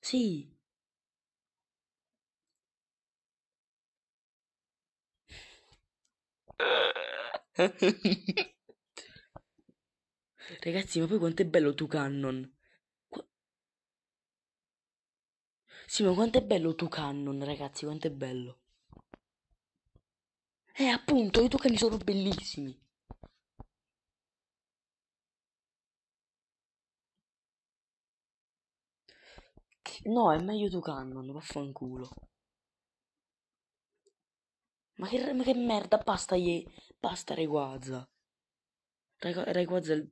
Sì. 0.00 0.54
Ragazzi, 10.62 11.00
ma 11.00 11.06
poi 11.06 11.18
quanto 11.18 11.42
è 11.42 11.44
bello 11.44 11.74
tu 11.74 11.86
Cannon. 11.86 12.50
Qu- 13.08 13.26
Sì, 15.86 16.02
ma 16.02 16.12
quanto 16.12 16.36
è 16.36 16.42
bello 16.42 16.74
tu 16.74 16.88
Cannon, 16.88 17.42
ragazzi, 17.42 17.86
quanto 17.86 18.06
è 18.06 18.10
bello. 18.10 18.58
Eh, 20.76 20.88
appunto, 20.88 21.40
i 21.42 21.48
tucani 21.48 21.78
sono 21.78 21.96
bellissimi. 21.96 22.78
No, 30.06 30.32
è 30.32 30.40
meglio 30.40 30.68
Tucannon, 30.70 31.32
vaffanculo. 31.32 32.08
Ma 34.96 35.06
che, 35.06 35.32
ma 35.32 35.44
che 35.44 35.54
merda, 35.54 35.98
basta, 35.98 36.34
ye, 36.34 36.64
basta. 36.98 37.34
Rayqu- 39.22 39.48
Rayquaza 39.56 39.92
è 39.92 39.96
il... 39.96 40.08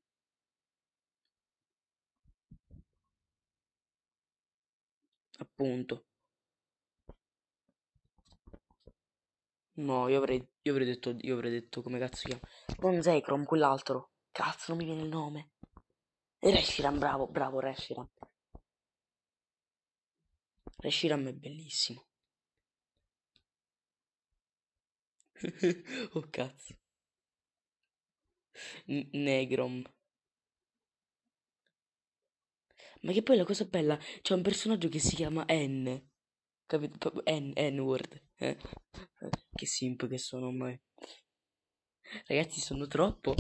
Appunto. 5.41 6.07
No, 9.75 10.09
io 10.09 10.19
avrei, 10.19 10.43
io 10.63 10.73
avrei 10.73 10.87
detto, 10.87 11.15
io 11.21 11.35
avrei 11.35 11.51
detto 11.51 11.83
come 11.83 11.99
cazzo 11.99 12.29
chiama. 12.29 12.41
Non 12.81 13.03
Zekrom, 13.03 13.45
quell'altro. 13.45 14.11
Cazzo, 14.31 14.73
non 14.73 14.79
mi 14.79 14.85
viene 14.85 15.03
il 15.03 15.09
nome. 15.09 15.51
Reshiram, 16.41 16.99
bravo, 16.99 17.27
bravo, 17.27 17.61
Reshiram. 17.61 18.09
Reshiram 20.83 21.27
è 21.29 21.33
bellissimo. 21.33 22.09
oh 26.15 26.23
cazzo. 26.31 26.75
N- 28.89 29.09
Negrom. 29.13 29.85
Ma 33.03 33.13
che 33.13 33.23
poi 33.23 33.37
la 33.37 33.45
cosa 33.45 33.65
bella, 33.65 33.99
c'è 34.23 34.35
un 34.35 34.43
personaggio 34.43 34.89
che 34.89 34.99
si 34.99 35.15
chiama 35.15 35.45
N. 35.49 36.01
Capito? 36.67 37.23
N, 37.27 37.53
N-word. 37.57 38.23
Eh? 38.37 38.57
Che 39.55 39.67
simp 39.67 40.09
che 40.09 40.19
sono 40.19 40.47
ormai. 40.47 40.81
Ragazzi, 42.27 42.61
sono 42.61 42.87
troppo. 42.87 43.35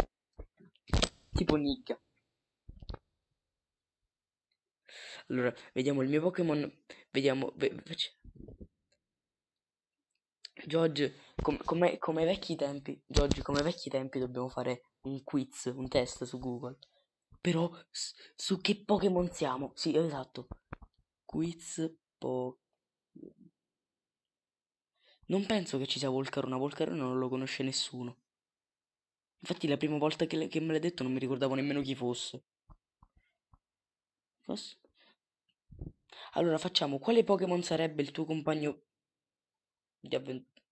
Tipo 1.34 1.56
nicchia. 1.56 1.98
Allora, 5.28 5.52
vediamo 5.72 6.02
il 6.02 6.08
mio 6.08 6.20
Pokémon. 6.20 6.70
Vediamo. 7.10 7.52
ve- 7.56 7.82
George, 10.66 11.12
com- 11.42 11.58
come, 11.64 11.98
come 11.98 12.24
vecchi 12.24 12.56
tempi. 12.56 13.00
George, 13.06 13.42
come 13.42 13.62
vecchi 13.62 13.90
tempi 13.90 14.18
dobbiamo 14.18 14.48
fare 14.48 14.82
un 15.02 15.22
quiz, 15.24 15.64
un 15.74 15.88
test 15.88 16.24
su 16.24 16.38
Google. 16.38 16.78
Però 17.40 17.70
su 18.34 18.60
che 18.60 18.82
Pokémon 18.84 19.30
siamo? 19.32 19.72
Sì, 19.74 19.94
esatto. 19.96 20.46
Quiz 21.24 21.92
po... 22.18 22.58
Non 25.32 25.46
penso 25.46 25.78
che 25.78 25.88
ci 25.88 25.98
sia 25.98 26.08
Volcarona. 26.10 26.56
Volcarona 26.56 27.02
non 27.02 27.18
lo 27.18 27.28
conosce 27.28 27.64
nessuno. 27.64 28.18
Infatti 29.40 29.68
la 29.68 29.76
prima 29.76 29.98
volta 29.98 30.24
che, 30.24 30.48
che 30.48 30.58
me 30.60 30.72
l'ha 30.72 30.78
detto 30.78 31.02
non 31.02 31.12
mi 31.12 31.18
ricordavo 31.18 31.54
nemmeno 31.54 31.82
chi 31.82 31.94
fosse. 31.94 32.44
Fosse? 34.46 34.76
Allora 36.32 36.58
facciamo, 36.58 36.98
quale 36.98 37.24
Pokémon 37.24 37.62
sarebbe 37.62 38.02
il 38.02 38.10
tuo 38.10 38.26
compagno 38.26 38.82
di 40.00 40.14
avventura? 40.16 40.62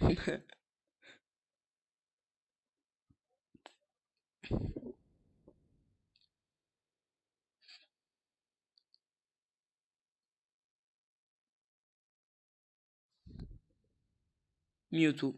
Mewtwo. 14.96 15.28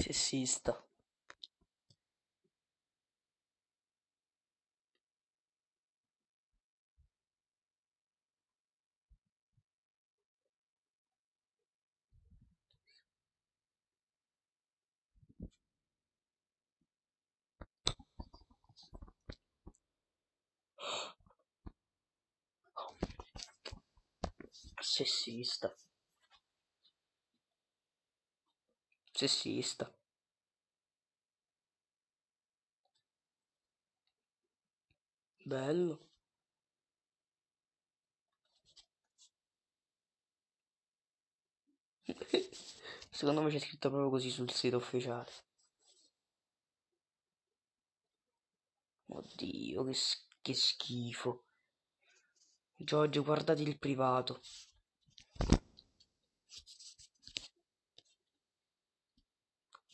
Sessista. 0.00 0.84
Sessista. 24.80 25.74
Sessista. 29.14 29.90
Bello. 35.46 36.00
Secondo 43.10 43.42
me 43.42 43.50
c'è 43.50 43.58
scritto 43.58 43.88
proprio 43.90 44.08
così 44.10 44.30
sul 44.30 44.50
sito 44.50 44.76
ufficiale. 44.78 45.30
Oddio, 49.08 49.82
che, 49.84 49.94
s- 49.94 50.26
che 50.42 50.52
schifo. 50.52 51.44
Giorgio, 52.76 53.24
guardati 53.24 53.62
il 53.62 53.80
privato. 53.80 54.40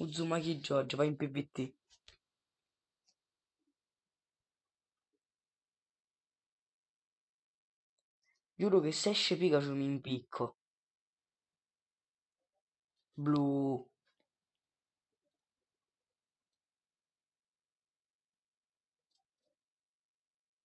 Uzumaki 0.02 0.58
Giorgio, 0.60 0.96
vai 0.96 1.06
in 1.06 1.16
PVT. 1.16 1.72
Giuro 8.54 8.78
che 8.78 8.92
se 8.92 9.10
esce 9.10 9.36
Pikachu 9.36 9.74
mi 9.74 9.86
impicco. 9.86 10.58
Blu. 13.16 13.86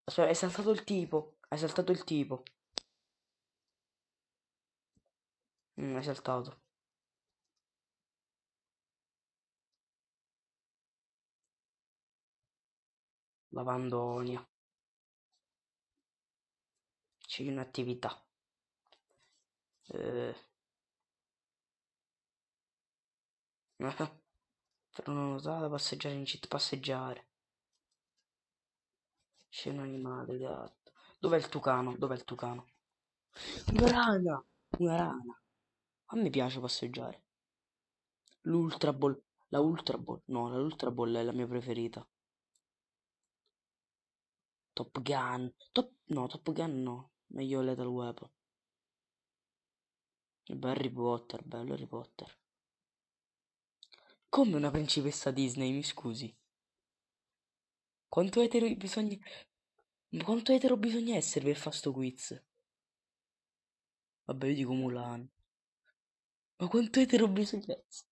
Aspetta, 0.07 0.29
hai 0.29 0.35
saltato 0.35 0.71
il 0.71 0.83
tipo. 0.83 1.35
Hai 1.49 1.59
saltato 1.59 1.91
il 1.91 2.03
tipo. 2.03 2.41
Mm, 5.77 5.95
hai 5.95 6.03
saltato. 6.03 6.51
Lavandonia. 13.55 14.45
C'è 17.25 17.47
un'attività. 17.49 18.21
Eh. 19.87 20.35
Per 23.77 25.07
una 25.07 25.21
nuotata, 25.21 25.69
passeggiare 25.69 26.15
in 26.15 26.25
città, 26.25 26.47
passeggiare. 26.49 27.27
C'è 29.49 29.69
un 29.69 29.79
animale, 29.79 30.37
gatto. 30.37 30.91
Dov'è 31.17 31.37
il 31.37 31.47
tucano? 31.47 31.95
Dov'è 31.97 32.15
il 32.15 32.25
tucano? 32.25 32.67
Una 33.73 33.89
rana! 33.89 34.45
Una 34.79 34.95
rana. 34.97 35.41
A 36.07 36.15
me 36.17 36.29
piace 36.29 36.59
passeggiare. 36.59 37.23
L'Ultra 38.41 38.91
Ball. 38.91 39.17
La 39.47 39.61
Ultra 39.61 39.97
Ball. 39.97 40.21
No, 40.25 40.49
la 40.49 40.59
Ultra 40.59 40.91
Ball 40.91 41.15
è 41.15 41.23
la 41.23 41.31
mia 41.31 41.47
preferita. 41.47 42.05
Top 44.75 45.01
Gun. 45.01 45.53
Top... 45.71 45.89
No, 46.07 46.27
Top 46.27 46.51
Gun 46.51 46.83
no. 46.83 47.11
Meglio 47.27 47.61
Lethal 47.61 47.87
Weapon. 47.87 48.29
Beh, 50.47 50.69
Harry 50.69 50.91
Potter, 50.91 51.43
bello 51.43 51.73
Harry 51.73 51.87
Potter. 51.87 52.37
Come 54.27 54.55
una 54.57 54.69
principessa 54.71 55.31
Disney, 55.31 55.71
mi 55.71 55.81
scusi. 55.81 56.37
Quanto 58.09 58.41
etero 58.41 58.67
bisogna... 58.75 59.17
Quanto 60.23 60.51
etero 60.51 60.75
bisogna 60.75 61.15
essere 61.15 61.45
per 61.45 61.55
fare 61.55 61.75
sto 61.75 61.93
quiz? 61.93 62.43
Vabbè, 64.25 64.47
io 64.47 64.55
dico 64.55 64.73
Mulan. 64.73 65.31
Ma 66.57 66.67
quanto 66.67 66.99
etero 66.99 67.29
bisogna 67.29 67.75
essere? 67.87 68.09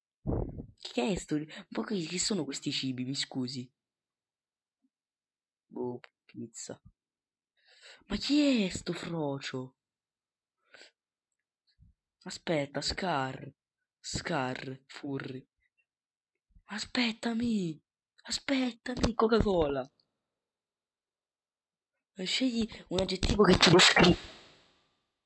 Che 0.78 1.12
è 1.12 1.16
sto... 1.16 1.38
Ma 1.70 1.84
che 1.84 2.20
sono 2.20 2.46
questi 2.46 2.72
cibi, 2.72 3.04
mi 3.04 3.16
scusi? 3.16 3.70
Boh, 5.68 6.00
pizza. 6.34 6.82
Ma 8.08 8.16
chi 8.18 8.66
è 8.66 8.70
sto 8.70 8.94
frocio? 8.94 9.76
Aspetta, 12.24 12.82
Scar. 12.82 13.54
Scar, 14.00 14.82
Furry. 14.88 15.46
Aspettami. 16.66 17.82
Aspettami, 18.24 19.14
Coca-Cola. 19.14 19.90
Scegli 22.24 22.68
un 22.90 23.00
aggettivo 23.00 23.44
che 23.44 23.58
ti 23.58 23.70
descrive. 23.70 24.18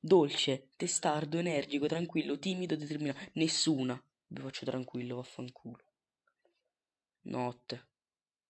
Dolce, 0.00 0.70
testardo, 0.76 1.38
energico, 1.38 1.86
tranquillo, 1.86 2.38
timido, 2.38 2.76
determinato. 2.76 3.30
Nessuna. 3.34 4.00
Vi 4.26 4.40
faccio 4.40 4.64
tranquillo, 4.64 5.16
vaffanculo. 5.16 5.84
Notte. 7.22 7.88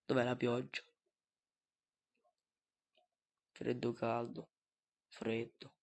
Dov'è 0.05 0.23
la 0.23 0.35
pioggia? 0.35 0.81
Freddo 3.59 3.91
caldo. 3.91 4.47
Freddo. 5.09 5.73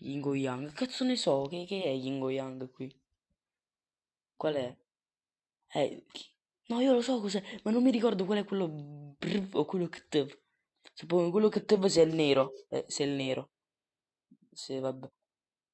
Yingo 0.00 0.34
Yang. 0.34 0.72
Cazzo 0.72 1.04
ne 1.04 1.14
so, 1.14 1.46
che, 1.48 1.64
che 1.64 1.80
è 1.80 1.90
Yingo 1.90 2.28
Yang 2.28 2.72
qui? 2.72 2.92
Qual 4.36 4.54
è? 4.54 4.76
Eh, 5.74 6.04
no, 6.66 6.80
io 6.80 6.92
lo 6.92 7.00
so 7.00 7.20
cos'è, 7.20 7.40
ma 7.62 7.70
non 7.70 7.84
mi 7.84 7.92
ricordo 7.92 8.24
qual 8.24 8.38
è 8.38 8.44
quello 8.44 8.66
brr 8.66 9.48
o 9.52 9.64
quello 9.64 9.88
ktv. 9.88 10.36
Suppongo 10.92 11.30
quello 11.30 11.48
ktv 11.48 11.86
sia 11.86 12.02
il 12.02 12.14
nero. 12.14 12.52
Eh, 12.68 12.84
sia 12.88 13.04
il 13.04 13.12
nero. 13.12 13.50
Sì, 14.50 14.80
vabbè. 14.80 15.08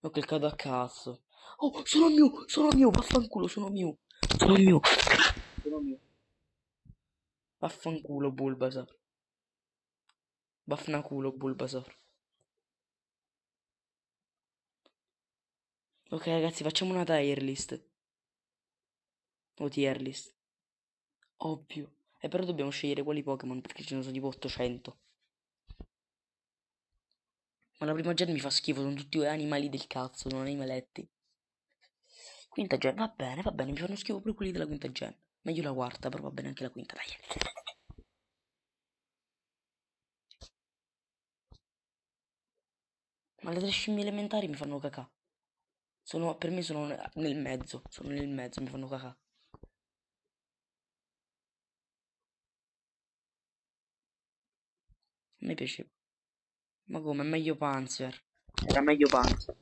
Ho 0.00 0.10
cliccato 0.10 0.44
a 0.44 0.54
cazzo. 0.54 1.22
Oh, 1.56 1.82
sono 1.86 2.10
Mew, 2.10 2.44
sono 2.46 2.68
Mew, 2.68 2.90
vaffanculo, 2.90 3.46
sono 3.46 3.70
Mew. 3.70 3.96
Sono 4.36 4.58
Mew. 4.58 4.78
Sono 5.62 5.80
Mew. 5.80 5.98
Vaffanculo, 7.56 8.30
Bulbasaur. 8.30 8.97
Vaffanculo, 10.70 11.32
Bulbasaur. 11.32 11.92
Ok, 16.10 16.26
ragazzi, 16.26 16.62
facciamo 16.62 16.92
una 16.92 17.04
tier 17.04 17.40
list. 17.42 17.80
O 19.64 19.68
tier 19.74 20.00
list. 20.00 20.34
Ovvio. 21.38 21.94
E 22.20 22.28
però 22.28 22.44
dobbiamo 22.44 22.70
scegliere 22.70 23.02
quali 23.02 23.24
Pokémon 23.24 23.60
perché 23.60 23.82
ce 23.82 23.96
ne 23.96 24.02
sono 24.02 24.12
tipo 24.14 24.28
800. 24.28 24.98
Ma 27.78 27.86
la 27.86 27.92
prima 27.92 28.14
gen 28.14 28.30
mi 28.30 28.38
fa 28.38 28.50
schifo, 28.50 28.82
sono 28.82 28.94
tutti 28.94 29.24
animali 29.24 29.68
del 29.68 29.88
cazzo, 29.88 30.28
sono 30.28 30.42
animaletti. 30.42 31.08
Quinta 32.54 32.78
gen, 32.82 32.96
va 32.96 33.08
bene, 33.22 33.42
va 33.42 33.52
bene, 33.52 33.70
mi 33.72 33.78
fanno 33.78 33.96
schifo 33.96 34.20
pure 34.20 34.34
quelli 34.34 34.52
della 34.52 34.66
quinta 34.66 34.90
gen. 34.90 35.14
Meglio 35.42 35.62
la 35.62 35.72
quarta, 35.72 36.08
però 36.08 36.24
va 36.24 36.30
bene 36.30 36.48
anche 36.48 36.62
la 36.64 36.70
quinta, 36.70 36.94
dai. 36.94 37.06
Ma 43.42 43.52
le 43.52 43.60
tre 43.60 43.70
scimmie 43.70 44.02
elementari 44.02 44.48
mi 44.48 44.54
fanno 44.54 44.78
cacà. 44.78 45.08
Sono, 46.02 46.36
per 46.36 46.50
me 46.50 46.62
sono 46.62 46.86
nel 47.14 47.36
mezzo, 47.36 47.82
sono 47.88 48.08
nel 48.10 48.28
mezzo, 48.28 48.60
mi 48.60 48.68
fanno 48.68 48.88
cacà. 48.88 49.16
A 55.40 55.46
me 55.46 55.54
piaceva. 55.54 55.88
Ma 56.86 57.00
come? 57.00 57.22
È 57.22 57.26
meglio 57.26 57.56
Panzer. 57.56 58.24
Era 58.66 58.80
meglio 58.80 59.08
Panzer. 59.08 59.56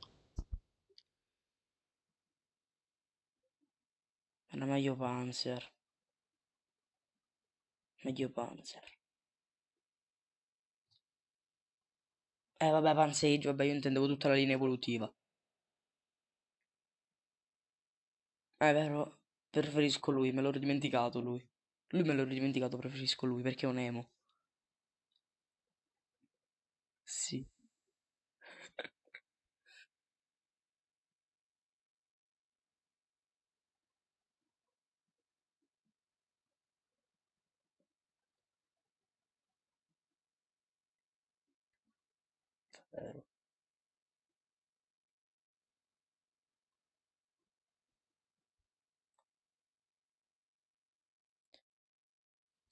Era 4.47 4.65
meglio 4.65 4.95
Panzer. 4.95 5.71
Meglio 8.03 8.29
Panzer. 8.31 8.96
Eh 12.59 12.69
vabbè, 12.69 12.93
Pansage, 12.93 13.47
vabbè, 13.47 13.63
io 13.65 13.73
intendevo 13.73 14.05
tutta 14.05 14.27
la 14.27 14.35
linea 14.35 14.53
evolutiva. 14.53 15.11
È 18.55 18.71
vero, 18.71 19.21
preferisco 19.49 20.11
lui, 20.11 20.31
me 20.31 20.41
l'ho 20.43 20.51
dimenticato 20.51 21.19
lui. 21.21 21.43
Lui 21.87 22.03
me 22.03 22.13
l'ho 22.13 22.23
dimenticato, 22.25 22.77
preferisco 22.77 23.25
lui 23.25 23.41
perché 23.41 23.65
è 23.65 23.69
un 23.69 23.79
emo. 23.79 24.09
Sì. 27.05 27.47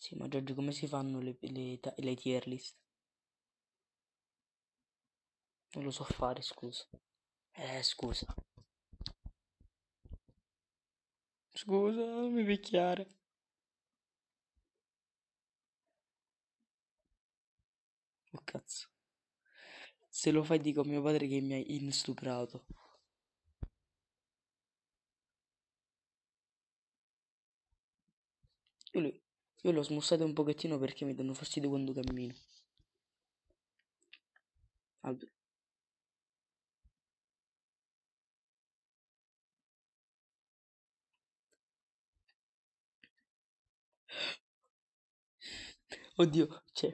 Sì, 0.05 0.15
ma 0.15 0.27
Giorgio, 0.27 0.53
come 0.53 0.71
si 0.71 0.85
fanno 0.85 1.19
le, 1.19 1.37
le, 1.39 1.79
le 1.95 2.15
tier 2.15 2.45
list? 2.47 2.75
Non 5.75 5.83
lo 5.83 5.91
so 5.91 6.03
fare, 6.05 6.41
scusa. 6.41 6.85
Eh, 7.53 7.83
scusa. 7.83 8.25
Scusa, 11.55 12.05
non 12.05 12.31
mi 12.33 12.43
picchiare. 12.45 13.07
Oh 18.33 18.41
cazzo. 18.45 18.87
Se 20.09 20.31
lo 20.31 20.41
fai 20.43 20.59
dico 20.59 20.81
a 20.81 20.85
mio 20.85 21.01
padre 21.01 21.27
che 21.27 21.41
mi 21.41 21.53
hai 21.53 21.75
instuprato. 21.75 22.65
Io, 28.93 29.01
le- 29.01 29.21
io 29.65 29.71
l'ho 29.71 29.81
smussato 29.83 30.23
un 30.23 30.31
pochettino 30.31 30.77
perché 30.77 31.03
mi 31.03 31.13
danno 31.13 31.33
fastidio 31.33 31.67
quando 31.67 31.91
cammino. 31.91 32.33
Albe- 35.03 35.29
Oddio, 46.17 46.63
cioè, 46.73 46.93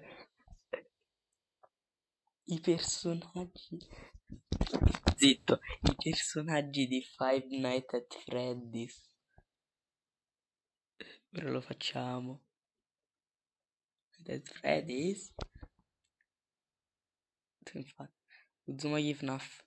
i 2.56 2.60
personaggi... 2.60 3.80
Zitto, 5.18 5.60
i 5.84 5.96
personaggi 5.96 6.88
di 6.88 7.02
Five 7.02 7.48
Nights 7.50 7.94
at 7.96 8.14
Freddy's. 8.26 9.10
Ora 11.36 11.50
lo 11.52 11.62
facciamo. 11.62 12.42
At 14.28 14.48
Freddy's. 14.48 15.34
Infatti, 17.74 18.20
Uzumaki 18.66 19.14
FNAF. 19.14 19.64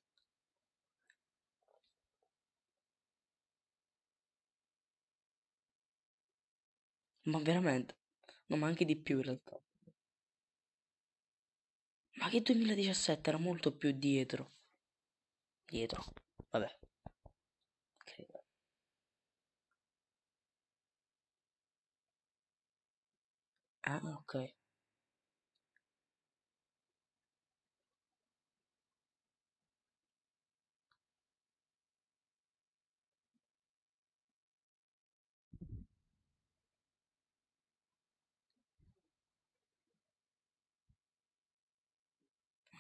Ma 7.25 7.39
veramente? 7.39 7.97
No, 8.47 8.57
ma 8.57 8.67
anche 8.67 8.85
di 8.85 8.97
più 8.97 9.17
in 9.17 9.23
realtà. 9.23 9.61
Ma 12.15 12.29
che 12.29 12.41
2017 12.41 13.29
era 13.29 13.39
molto 13.39 13.73
più 13.73 13.91
dietro. 13.93 14.53
Dietro. 15.67 16.05
Vabbè. 16.51 16.84
Ah, 23.87 24.01
ok. 24.19 24.35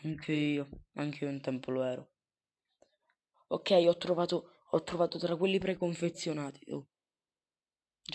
Anche 0.04 0.32
io. 0.32 0.68
Anche 0.92 1.24
io 1.24 1.30
un 1.30 1.40
tempo 1.40 1.72
lo 1.72 1.82
ero. 1.82 2.10
Ok, 3.48 3.70
ho 3.88 3.96
trovato, 3.96 4.50
ho 4.72 4.82
trovato 4.82 5.16
tra 5.18 5.34
quelli 5.36 5.58
preconfezionati. 5.58 6.70
Oh, 6.72 6.88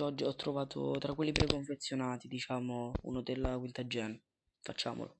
Oggi 0.01 0.23
ho 0.23 0.35
trovato 0.35 0.95
tra 0.97 1.13
quelli 1.13 1.31
preconfezionati, 1.31 2.27
diciamo, 2.27 2.97
uno 3.03 3.21
della 3.21 3.55
quinta 3.59 3.85
gen. 3.85 4.19
Facciamolo. 4.61 5.15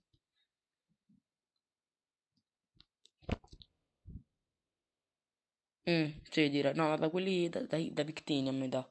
Mm, 5.90 6.06
sì, 6.30 6.50
direi. 6.50 6.74
No, 6.76 6.96
da 6.98 7.10
quelli 7.10 7.50
da, 7.50 7.62
dai- 7.66 7.92
da 7.94 8.04
Victini 8.04 8.48
a 8.50 8.52
me 8.54 8.70
dà. 8.70 8.88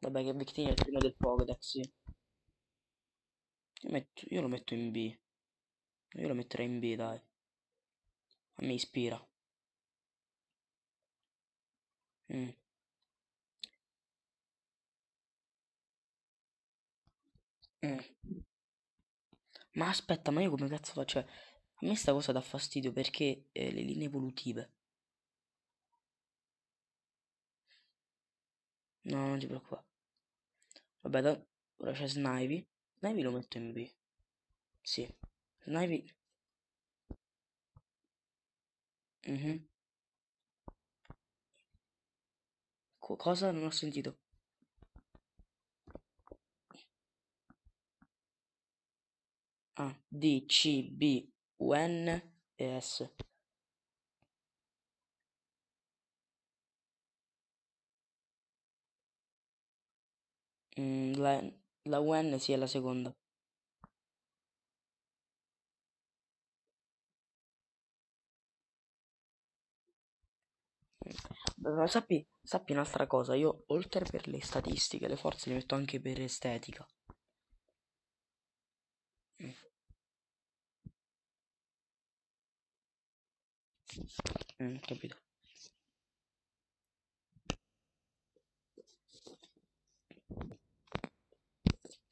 Vabbè, 0.00 0.22
che 0.24 0.32
Victini 0.34 0.68
è 0.68 0.70
il 0.70 0.76
primo 0.76 1.00
del 1.00 1.16
Pokédex, 1.18 1.58
sì. 1.60 1.80
Io, 1.80 1.92
metto- 3.90 4.26
io 4.28 4.42
lo 4.42 4.48
metto 4.48 4.74
in 4.74 4.90
B. 4.90 5.16
Io 6.14 6.28
lo 6.28 6.34
metterei 6.34 6.66
in 6.66 6.78
B, 6.80 6.94
dai. 6.96 7.20
A 8.58 8.62
me 8.66 8.74
ispira. 8.74 9.18
Mm, 12.32 12.52
mm. 17.86 18.00
Ma 19.74 19.86
aspetta, 19.90 20.32
ma 20.32 20.40
io 20.42 20.50
come 20.50 20.66
cazzo 20.66 20.90
faccio? 20.94 21.20
Cioè, 21.20 21.24
a 21.24 21.86
me 21.86 21.94
sta 21.94 22.10
cosa 22.10 22.32
dà 22.32 22.40
fastidio 22.40 22.90
perché 22.90 23.44
eh, 23.52 23.70
le 23.70 23.82
linee 23.82 24.06
evolutive. 24.08 24.72
No, 29.04 29.26
non 29.28 29.38
ti 29.38 29.46
preoccupare. 29.46 29.86
Vabbè, 31.02 31.20
da- 31.22 31.46
ora 31.78 31.92
c'è 31.92 32.06
Snivy. 32.06 32.66
Snivy 32.98 33.22
lo 33.22 33.30
metto 33.32 33.56
in 33.56 33.72
B. 33.72 33.90
Sì. 34.82 35.08
Snivy. 35.64 36.04
mhm. 39.26 39.66
Co- 43.00 43.16
cosa? 43.16 43.52
Non 43.52 43.64
ho 43.64 43.70
sentito. 43.70 44.18
Ah, 49.78 49.94
D, 50.10 50.44
C, 50.48 50.90
B, 50.90 51.30
U, 51.60 51.72
N 51.74 52.08
e 52.58 52.80
S. 52.80 53.08
Mm, 60.80 61.12
la, 61.24 61.34
la 61.84 62.00
UN 62.00 62.38
sì 62.38 62.52
è 62.52 62.56
la 62.56 62.66
seconda. 62.66 63.14
Ma 71.56 71.86
sappi, 71.86 72.26
sappi 72.42 72.72
un'altra 72.72 73.06
cosa, 73.06 73.34
io 73.34 73.64
oltre 73.66 74.04
per 74.04 74.26
le 74.28 74.40
statistiche, 74.42 75.08
le 75.08 75.16
forze 75.16 75.50
le 75.50 75.56
metto 75.56 75.74
anche 75.74 76.00
per 76.00 76.20
estetica. 76.20 76.86
Mm, 79.40 79.52
mm, 84.62 84.76
capito? 84.80 85.16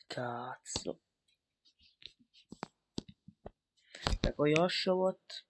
Cazzo. 0.06 1.00
Beh, 4.20 4.32
poi 4.32 4.52
Oshawott. 4.54 5.44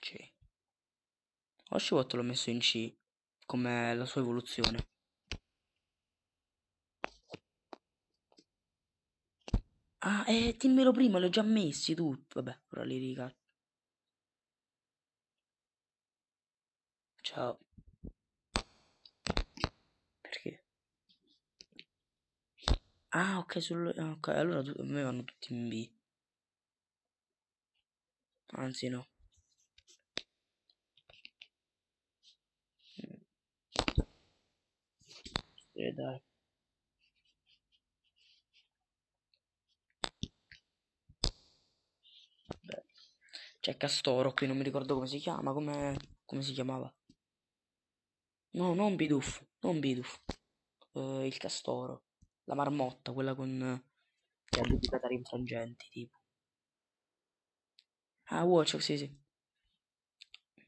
C. 0.00 0.32
Oshawott 1.70 2.12
l'ho 2.14 2.22
messo 2.22 2.50
in 2.50 2.60
C, 2.60 2.94
come 3.46 3.94
la 3.94 4.04
sua 4.04 4.20
evoluzione. 4.20 4.86
Ah, 10.04 10.24
eh, 10.26 10.56
dimmelo 10.58 10.92
prima, 10.92 11.18
li 11.18 11.26
ho 11.26 11.28
già 11.28 11.42
messi 11.42 11.94
tutti. 11.94 12.34
Vabbè, 12.34 12.58
ora 12.70 12.84
li 12.84 12.98
ricarico. 12.98 13.41
Ciao. 17.22 17.58
Perché? 20.22 20.62
Ah, 23.12 23.38
ok, 23.38 23.60
sul... 23.62 23.94
ah, 23.96 24.10
ok, 24.10 24.28
allora 24.28 24.58
a 24.58 24.84
me 24.84 25.02
vanno 25.02 25.22
tutti 25.24 25.52
in 25.52 25.68
B. 25.68 25.88
Anzi, 28.62 28.88
no. 28.88 29.06
Eh, 35.74 35.92
dai. 35.92 36.20
C'è 43.60 43.78
Castoro 43.78 44.34
qui, 44.34 44.46
non 44.46 44.58
mi 44.58 44.62
ricordo 44.62 44.92
come 44.94 45.06
si 45.06 45.18
chiama, 45.18 45.52
come, 45.52 45.96
come 46.26 46.42
si 46.42 46.52
chiamava. 46.52 46.92
No, 48.58 48.74
non 48.80 48.96
Bidoof, 48.96 49.30
non 49.64 49.78
Bidoof. 49.80 50.12
Eh, 50.94 51.26
il 51.26 51.36
Castoro. 51.38 52.04
La 52.44 52.54
marmotta, 52.54 53.12
quella 53.12 53.34
con... 53.34 53.82
che 54.44 54.60
ha 54.60 54.64
due 54.64 54.78
catari 54.80 55.14
infrangenti, 55.16 55.88
tipo. 55.90 56.18
Ah, 58.30 58.44
Watch, 58.44 58.80
sì, 58.82 58.96
sì. 58.98 59.08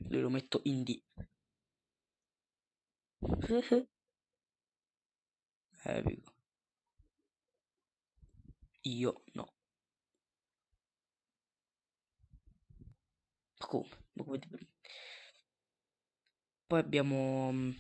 Lui 0.09 0.21
lo 0.23 0.31
metto 0.31 0.61
in 0.65 0.83
D. 0.85 1.03
Epico. 5.95 6.33
Io 8.91 9.13
no. 9.35 9.49
Ma 13.59 13.67
come? 13.67 13.89
Ma 14.13 14.23
come 14.25 14.39
ti- 14.39 14.49
Poi 16.75 16.81
abbiamo... 16.83 17.53
mm, 17.53 17.71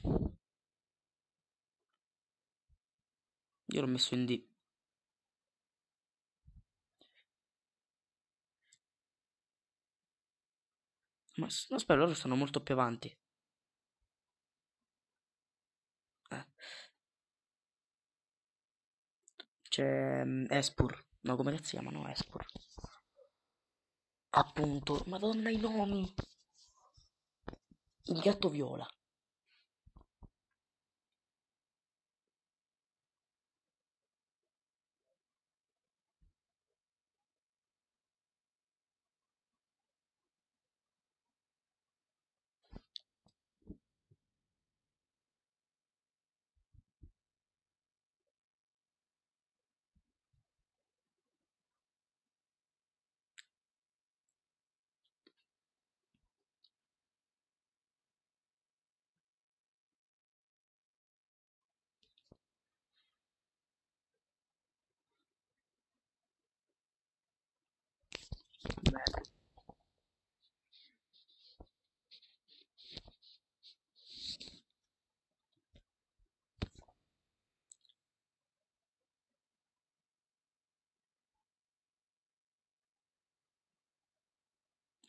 Io 3.74 3.80
l'ho 3.82 3.86
messo 3.86 4.14
in 4.14 4.24
D. 4.24 4.42
Ma 11.36 11.46
no, 11.46 11.76
aspetta, 11.76 11.94
loro 11.94 12.12
stanno 12.12 12.34
molto 12.34 12.60
più 12.60 12.74
avanti. 12.74 13.16
Eh. 16.30 16.44
C'è 19.68 20.24
mm, 20.24 20.46
Espur. 20.48 21.04
No, 21.22 21.36
come 21.36 21.56
si 21.62 21.70
chiamano 21.72 22.08
Espur? 22.08 22.44
Appunto, 24.36 25.02
madonna 25.06 25.48
i 25.48 25.56
nomi. 25.56 26.12
Il 28.06 28.20
gatto 28.20 28.50
viola. 28.50 28.86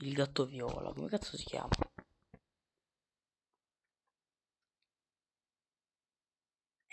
Il 0.05 0.13
gatto 0.13 0.45
viola, 0.45 0.93
come 0.93 1.09
cazzo 1.09 1.35
si 1.35 1.43
chiama? 1.43 1.67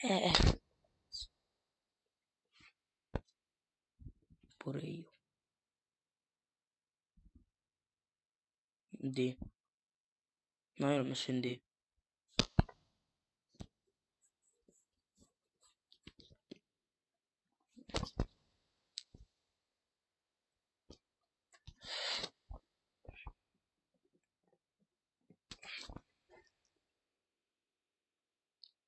Eh, 0.02 0.20
eh, 0.28 0.32
pure 4.58 4.80
io. 4.80 5.12
D. 9.02 9.36
No, 10.80 10.90
io 10.90 10.98
l'ho 10.98 11.04
messo 11.04 11.30
in 11.30 11.40
D. 11.40 11.58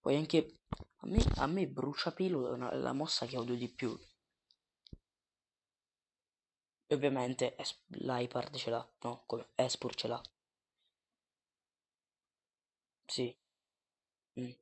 Poi 0.04 0.14
anche 0.16 0.38
a 0.98 1.06
me, 1.08 1.24
a 1.36 1.46
me 1.48 1.66
bruciapelo 1.66 2.48
è 2.48 2.52
una- 2.52 2.74
la 2.74 2.92
mossa 2.92 3.26
che 3.26 3.38
odio 3.38 3.56
di 3.56 3.68
più. 3.68 3.98
E 6.86 6.94
ovviamente 6.94 7.54
l'Hypard 7.88 8.56
ce 8.56 8.70
l'ha, 8.70 8.88
no? 9.02 9.24
Come 9.26 9.48
Espur 9.54 9.94
ce 9.94 10.08
l'ha. 10.08 10.22
Sì. 13.08 13.34
Mm. 14.38 14.54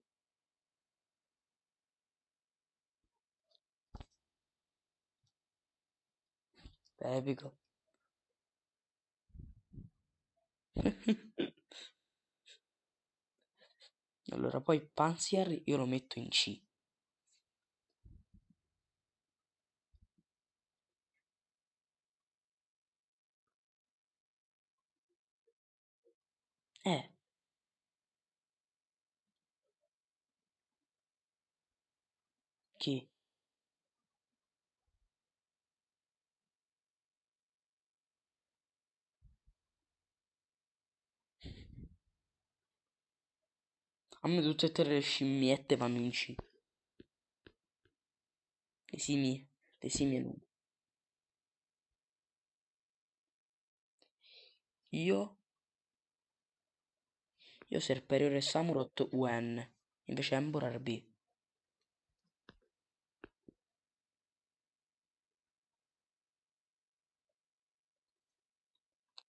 Epico. 7.17 7.53
Allora, 14.33 14.61
poi 14.61 14.81
Panzer 14.81 15.63
io 15.67 15.77
lo 15.77 15.87
metto 15.87 16.19
in 16.19 16.29
C. 16.29 16.61
Eh, 26.85 27.03
chi? 32.79 33.09
A 44.25 44.29
me 44.29 44.41
tutte 44.41 44.67
e 44.67 44.73
tre 44.73 44.85
le 44.89 45.01
scimmiette 45.01 45.77
C. 46.11 46.35
Le 48.93 48.99
simie. 48.99 49.47
Le 49.81 49.89
simie 49.91 50.21
no. 50.21 50.35
Io? 54.93 55.37
Io 57.71 57.81
Serperiore 57.81 58.41
Samurott 58.41 59.09
UN. 59.11 59.69
Invece 60.05 60.37
Emborar 60.37 60.79
B. 60.79 61.03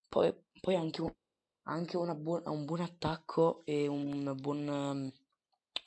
Poi, 0.10 0.34
poi 0.62 0.76
anche, 0.76 1.02
un, 1.02 1.12
anche 1.64 1.98
buona- 2.16 2.50
un 2.52 2.66
buon 2.66 2.82
attacco 2.82 3.64
e 3.66 3.88
un 3.88 4.34
buon, 4.40 5.12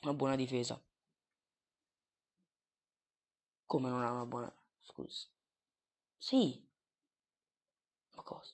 una 0.01 0.13
buona 0.13 0.35
difesa. 0.35 0.79
Come 3.67 3.87
non 3.89 4.01
ha 4.03 4.11
una 4.11 4.25
buona... 4.25 4.51
Scusa. 4.81 5.27
Sì, 6.17 6.67
ma 8.15 8.23
cosa? 8.23 8.53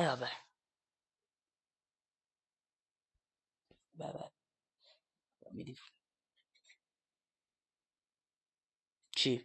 E 0.00 0.02
vabbè, 0.06 0.30
vabbè, 3.98 4.30
mi 5.52 5.62
dif- 5.64 5.92
C. 9.16 9.40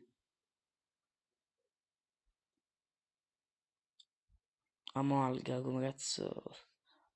Amalga, 4.94 5.62
come 5.64 5.82
cazzo... 5.82 6.44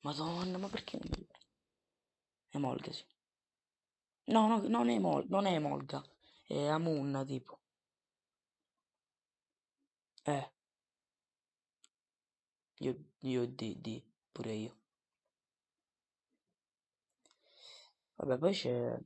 Madonna, 0.02 0.58
ma 0.58 0.68
perché 0.70 0.98
non 0.98 1.10
mi? 1.18 1.28
Emolga, 2.54 2.94
sì. 2.94 3.04
No, 4.28 4.48
no, 4.50 4.58
non 4.68 4.90
è 4.90 4.96
Emol, 4.96 5.24
non 5.30 5.46
è 5.46 5.54
Emolga. 5.54 6.04
È 6.46 6.66
Amunna, 6.68 7.24
tipo. 7.24 7.58
Eh, 10.26 10.44
io, 12.86 12.94
io 13.22 13.48
di, 13.48 13.82
di, 13.82 13.96
pure 14.32 14.54
io. 14.54 14.76
Vabbè, 18.16 18.38
poi 18.40 18.54
c'è... 18.54 18.98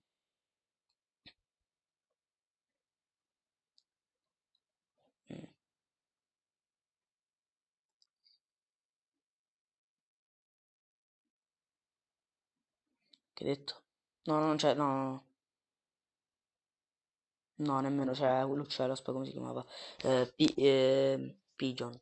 mm, 5.31 5.47
che 13.37 13.45
detto? 13.45 13.83
No, 14.23 14.39
non 14.39 14.57
c'è, 14.57 14.73
no, 14.73 14.83
no, 14.85 15.01
no, 15.11 15.23
no, 17.57 17.79
nemmeno 17.81 18.11
c'è 18.13 18.43
l'uccello, 18.45 18.93
aspetta 18.93 19.11
come 19.13 19.25
si 19.25 19.31
chiamava. 19.31 19.65
Eh, 20.03 20.31
Pi- 20.35 20.53
eh, 20.55 21.35
Pigeon. 21.55 21.99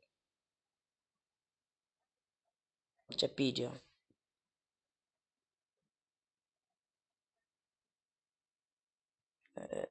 C'è 3.16 3.30
Pigeon. 3.34 3.82
Eh, 9.56 9.90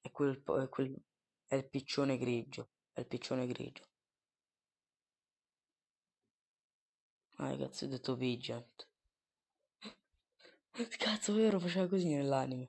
è 0.00 0.10
quel, 0.10 0.42
è 0.42 0.68
quel... 0.70 0.96
È 1.44 1.54
il 1.54 1.68
piccione 1.68 2.16
grigio. 2.16 2.70
È 2.94 3.00
il 3.00 3.06
piccione 3.06 3.46
grigio. 3.46 3.84
Ah, 7.38 7.56
cazzo 7.56 7.86
ho 7.86 7.88
detto 7.88 8.14
Pigeon. 8.14 8.62
Cazzo, 10.98 11.32
vero, 11.34 11.58
faceva 11.58 11.88
così 11.88 12.06
nell'anime. 12.14 12.68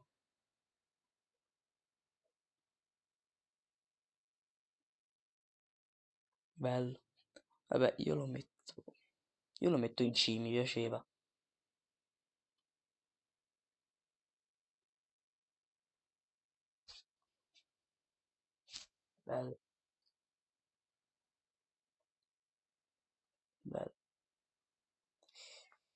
Bello. 6.56 7.00
Vabbè, 7.68 7.96
io 8.00 8.16
lo 8.16 8.28
metto... 8.28 8.74
Io 9.60 9.70
lo 9.70 9.78
metto 9.78 10.04
in 10.04 10.14
C, 10.14 10.38
mi 10.40 10.52
piaceva. 10.52 11.04
Bello, 19.28 19.58
bello. 23.66 23.92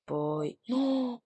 Poi... 0.05 0.59
No! 0.67 1.23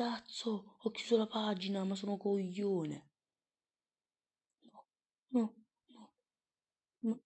Cazzo, 0.00 0.78
ho 0.78 0.90
chiuso 0.92 1.18
la 1.18 1.26
pagina, 1.26 1.84
ma 1.84 1.94
sono 1.94 2.16
coglione. 2.16 3.08
No, 4.72 4.84
no, 5.28 5.54
no, 5.88 6.10
no. 7.02 7.20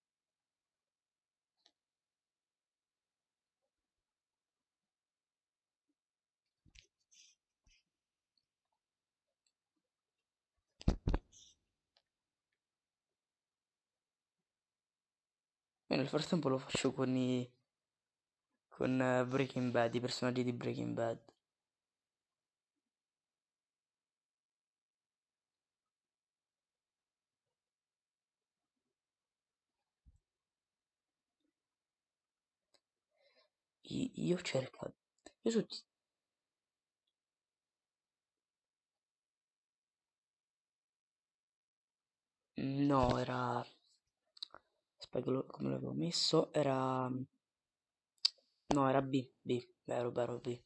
Io 15.87 15.97
nel 15.97 16.09
frattempo 16.09 16.49
lo 16.49 16.59
faccio 16.59 16.93
con 16.93 17.15
i... 17.15 17.49
con 18.69 19.01
eh, 19.01 19.25
Breaking 19.25 19.71
Bad, 19.71 19.95
i 19.95 20.01
personaggi 20.01 20.43
di 20.43 20.53
Breaking 20.53 20.93
Bad. 20.93 21.34
Io 33.87 34.37
ho 34.37 34.41
cercato... 34.43 34.95
Io 35.43 35.51
su... 35.51 35.65
No, 42.89 43.17
era... 43.19 43.65
Aspetta, 44.99 45.31
come 45.47 45.71
l'avevo 45.71 45.93
messo? 45.93 46.53
Era... 46.53 47.09
No, 48.75 48.89
era 48.89 49.01
B, 49.01 49.27
B, 49.43 49.67
vero, 49.85 50.11
vero, 50.11 50.39
B. 50.39 50.61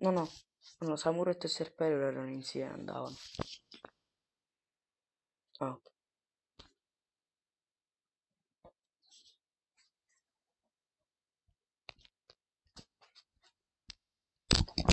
No, 0.00 0.10
no. 0.10 0.28
No, 0.80 0.96
Samuretto 0.96 1.46
e 1.46 1.48
Serpero 1.48 2.00
erano 2.06 2.28
insieme, 2.30 2.72
andavano. 2.74 3.16
Ah, 5.60 5.70
oh. 5.70 5.80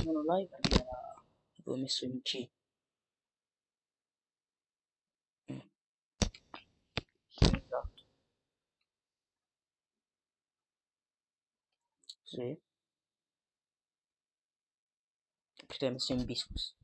Non 0.05 0.24
live 0.26 0.47
perché 0.62 0.86
avevo 1.60 1.78
messo 1.82 2.05
in 2.05 2.22
C. 2.22 2.47
Mm. 5.51 5.60
Esatto. 7.41 8.03
Sì. 12.24 12.60
Perché 15.68 15.86
l'hai 15.86 15.93
messo 15.93 16.13
in 16.13 16.26
biscus. 16.26 16.76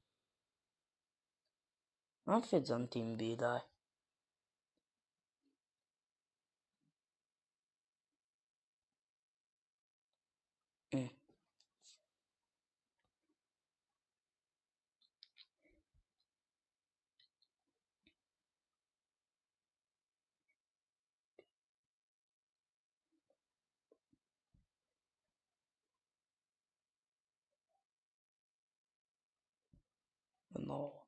No. 30.74 31.06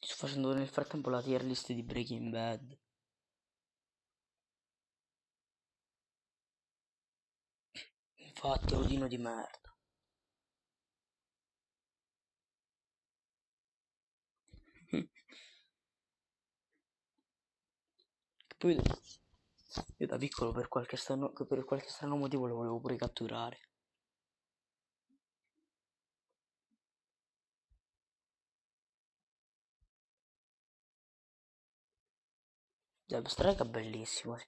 Sto 0.00 0.14
facendo 0.26 0.52
nel 0.52 0.68
frattempo 0.68 1.08
la 1.08 1.22
tier 1.22 1.42
list 1.42 1.72
di 1.72 1.82
Breaking 1.82 2.30
Bad. 2.30 2.78
Infatti, 8.16 8.74
odino 8.74 9.08
di 9.08 9.16
merda. 9.16 9.67
Poi 18.58 18.76
io 19.98 20.06
da 20.06 20.16
piccolo 20.18 20.50
per 20.52 20.68
qualche 20.68 20.96
strano, 20.96 21.30
per 21.32 21.64
qualche 21.64 21.88
strano 21.88 22.16
motivo 22.16 22.46
lo 22.46 22.56
volevo 22.56 22.80
pure 22.80 22.96
catturare. 22.96 23.58
Zeb 33.08 33.26
Strike 33.26 33.64
è 33.64 33.66
bellissimo. 33.66 34.36
Sì. 34.36 34.46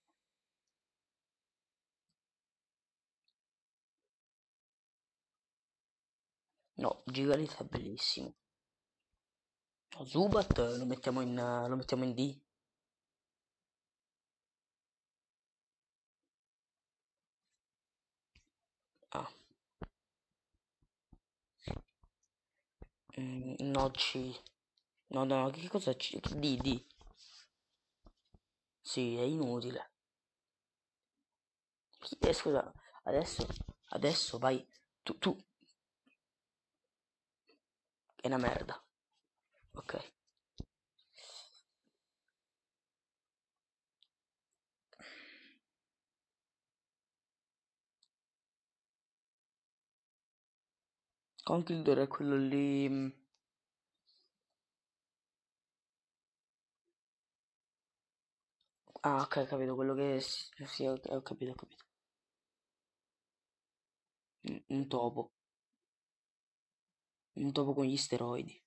No, 6.78 7.04
Gigalit 7.06 7.56
è 7.60 7.64
bellissimo. 7.64 8.34
No, 9.96 10.04
Zubat 10.04 10.58
lo 10.78 10.84
mettiamo 10.84 11.20
in, 11.20 11.34
lo 11.68 11.76
mettiamo 11.76 12.02
in 12.02 12.12
D. 12.14 12.40
Ah. 19.12 19.28
Mm, 23.20 23.54
no, 23.74 23.90
C. 23.92 24.34
No, 25.10 25.24
no, 25.24 25.50
che 25.50 25.68
cosa 25.68 25.94
C? 25.94 26.18
D, 26.30 26.60
D. 26.60 26.84
Sì, 28.82 29.16
è 29.16 29.22
inutile. 29.22 29.90
Eh, 32.20 32.32
scusa, 32.34 32.74
adesso, 33.04 33.46
adesso 33.90 34.38
vai. 34.38 34.66
Tu, 35.02 35.16
tu. 35.18 35.36
È 38.20 38.26
una 38.28 38.36
merda. 38.36 38.80
Ok. 39.72 40.12
Conquildor 51.44 51.98
è 51.98 52.06
quello 52.08 52.36
lì. 52.36 52.88
mm, 52.88 53.08
Ah, 59.02 59.20
ok, 59.22 59.44
capito, 59.46 59.74
quello 59.74 59.94
che... 59.94 60.20
Sì, 60.20 60.86
ho, 60.86 60.98
ho 61.08 61.22
capito, 61.22 61.50
ho 61.52 61.54
capito. 61.54 61.84
Un, 64.48 64.60
un 64.74 64.82
topo. 64.88 65.30
Un 67.40 67.50
topo 67.52 67.74
con 67.74 67.86
gli 67.86 67.96
steroidi. 67.96 68.62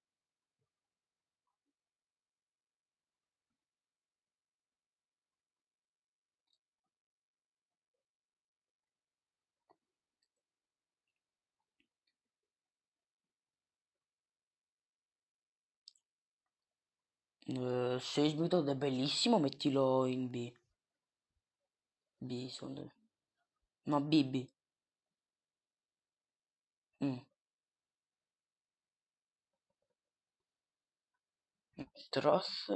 Eh, 17.48 17.98
Sage 18.02 18.36
Method 18.36 18.68
è 18.68 18.76
bellissimo, 18.76 19.40
mettilo 19.40 20.06
in 20.06 20.30
B. 20.30 20.52
B, 22.20 22.48
secondo 22.50 22.82
me. 22.82 22.94
No, 23.84 24.02
BB. 24.02 24.50
Mm. 27.02 27.20
Tross. 32.12 32.70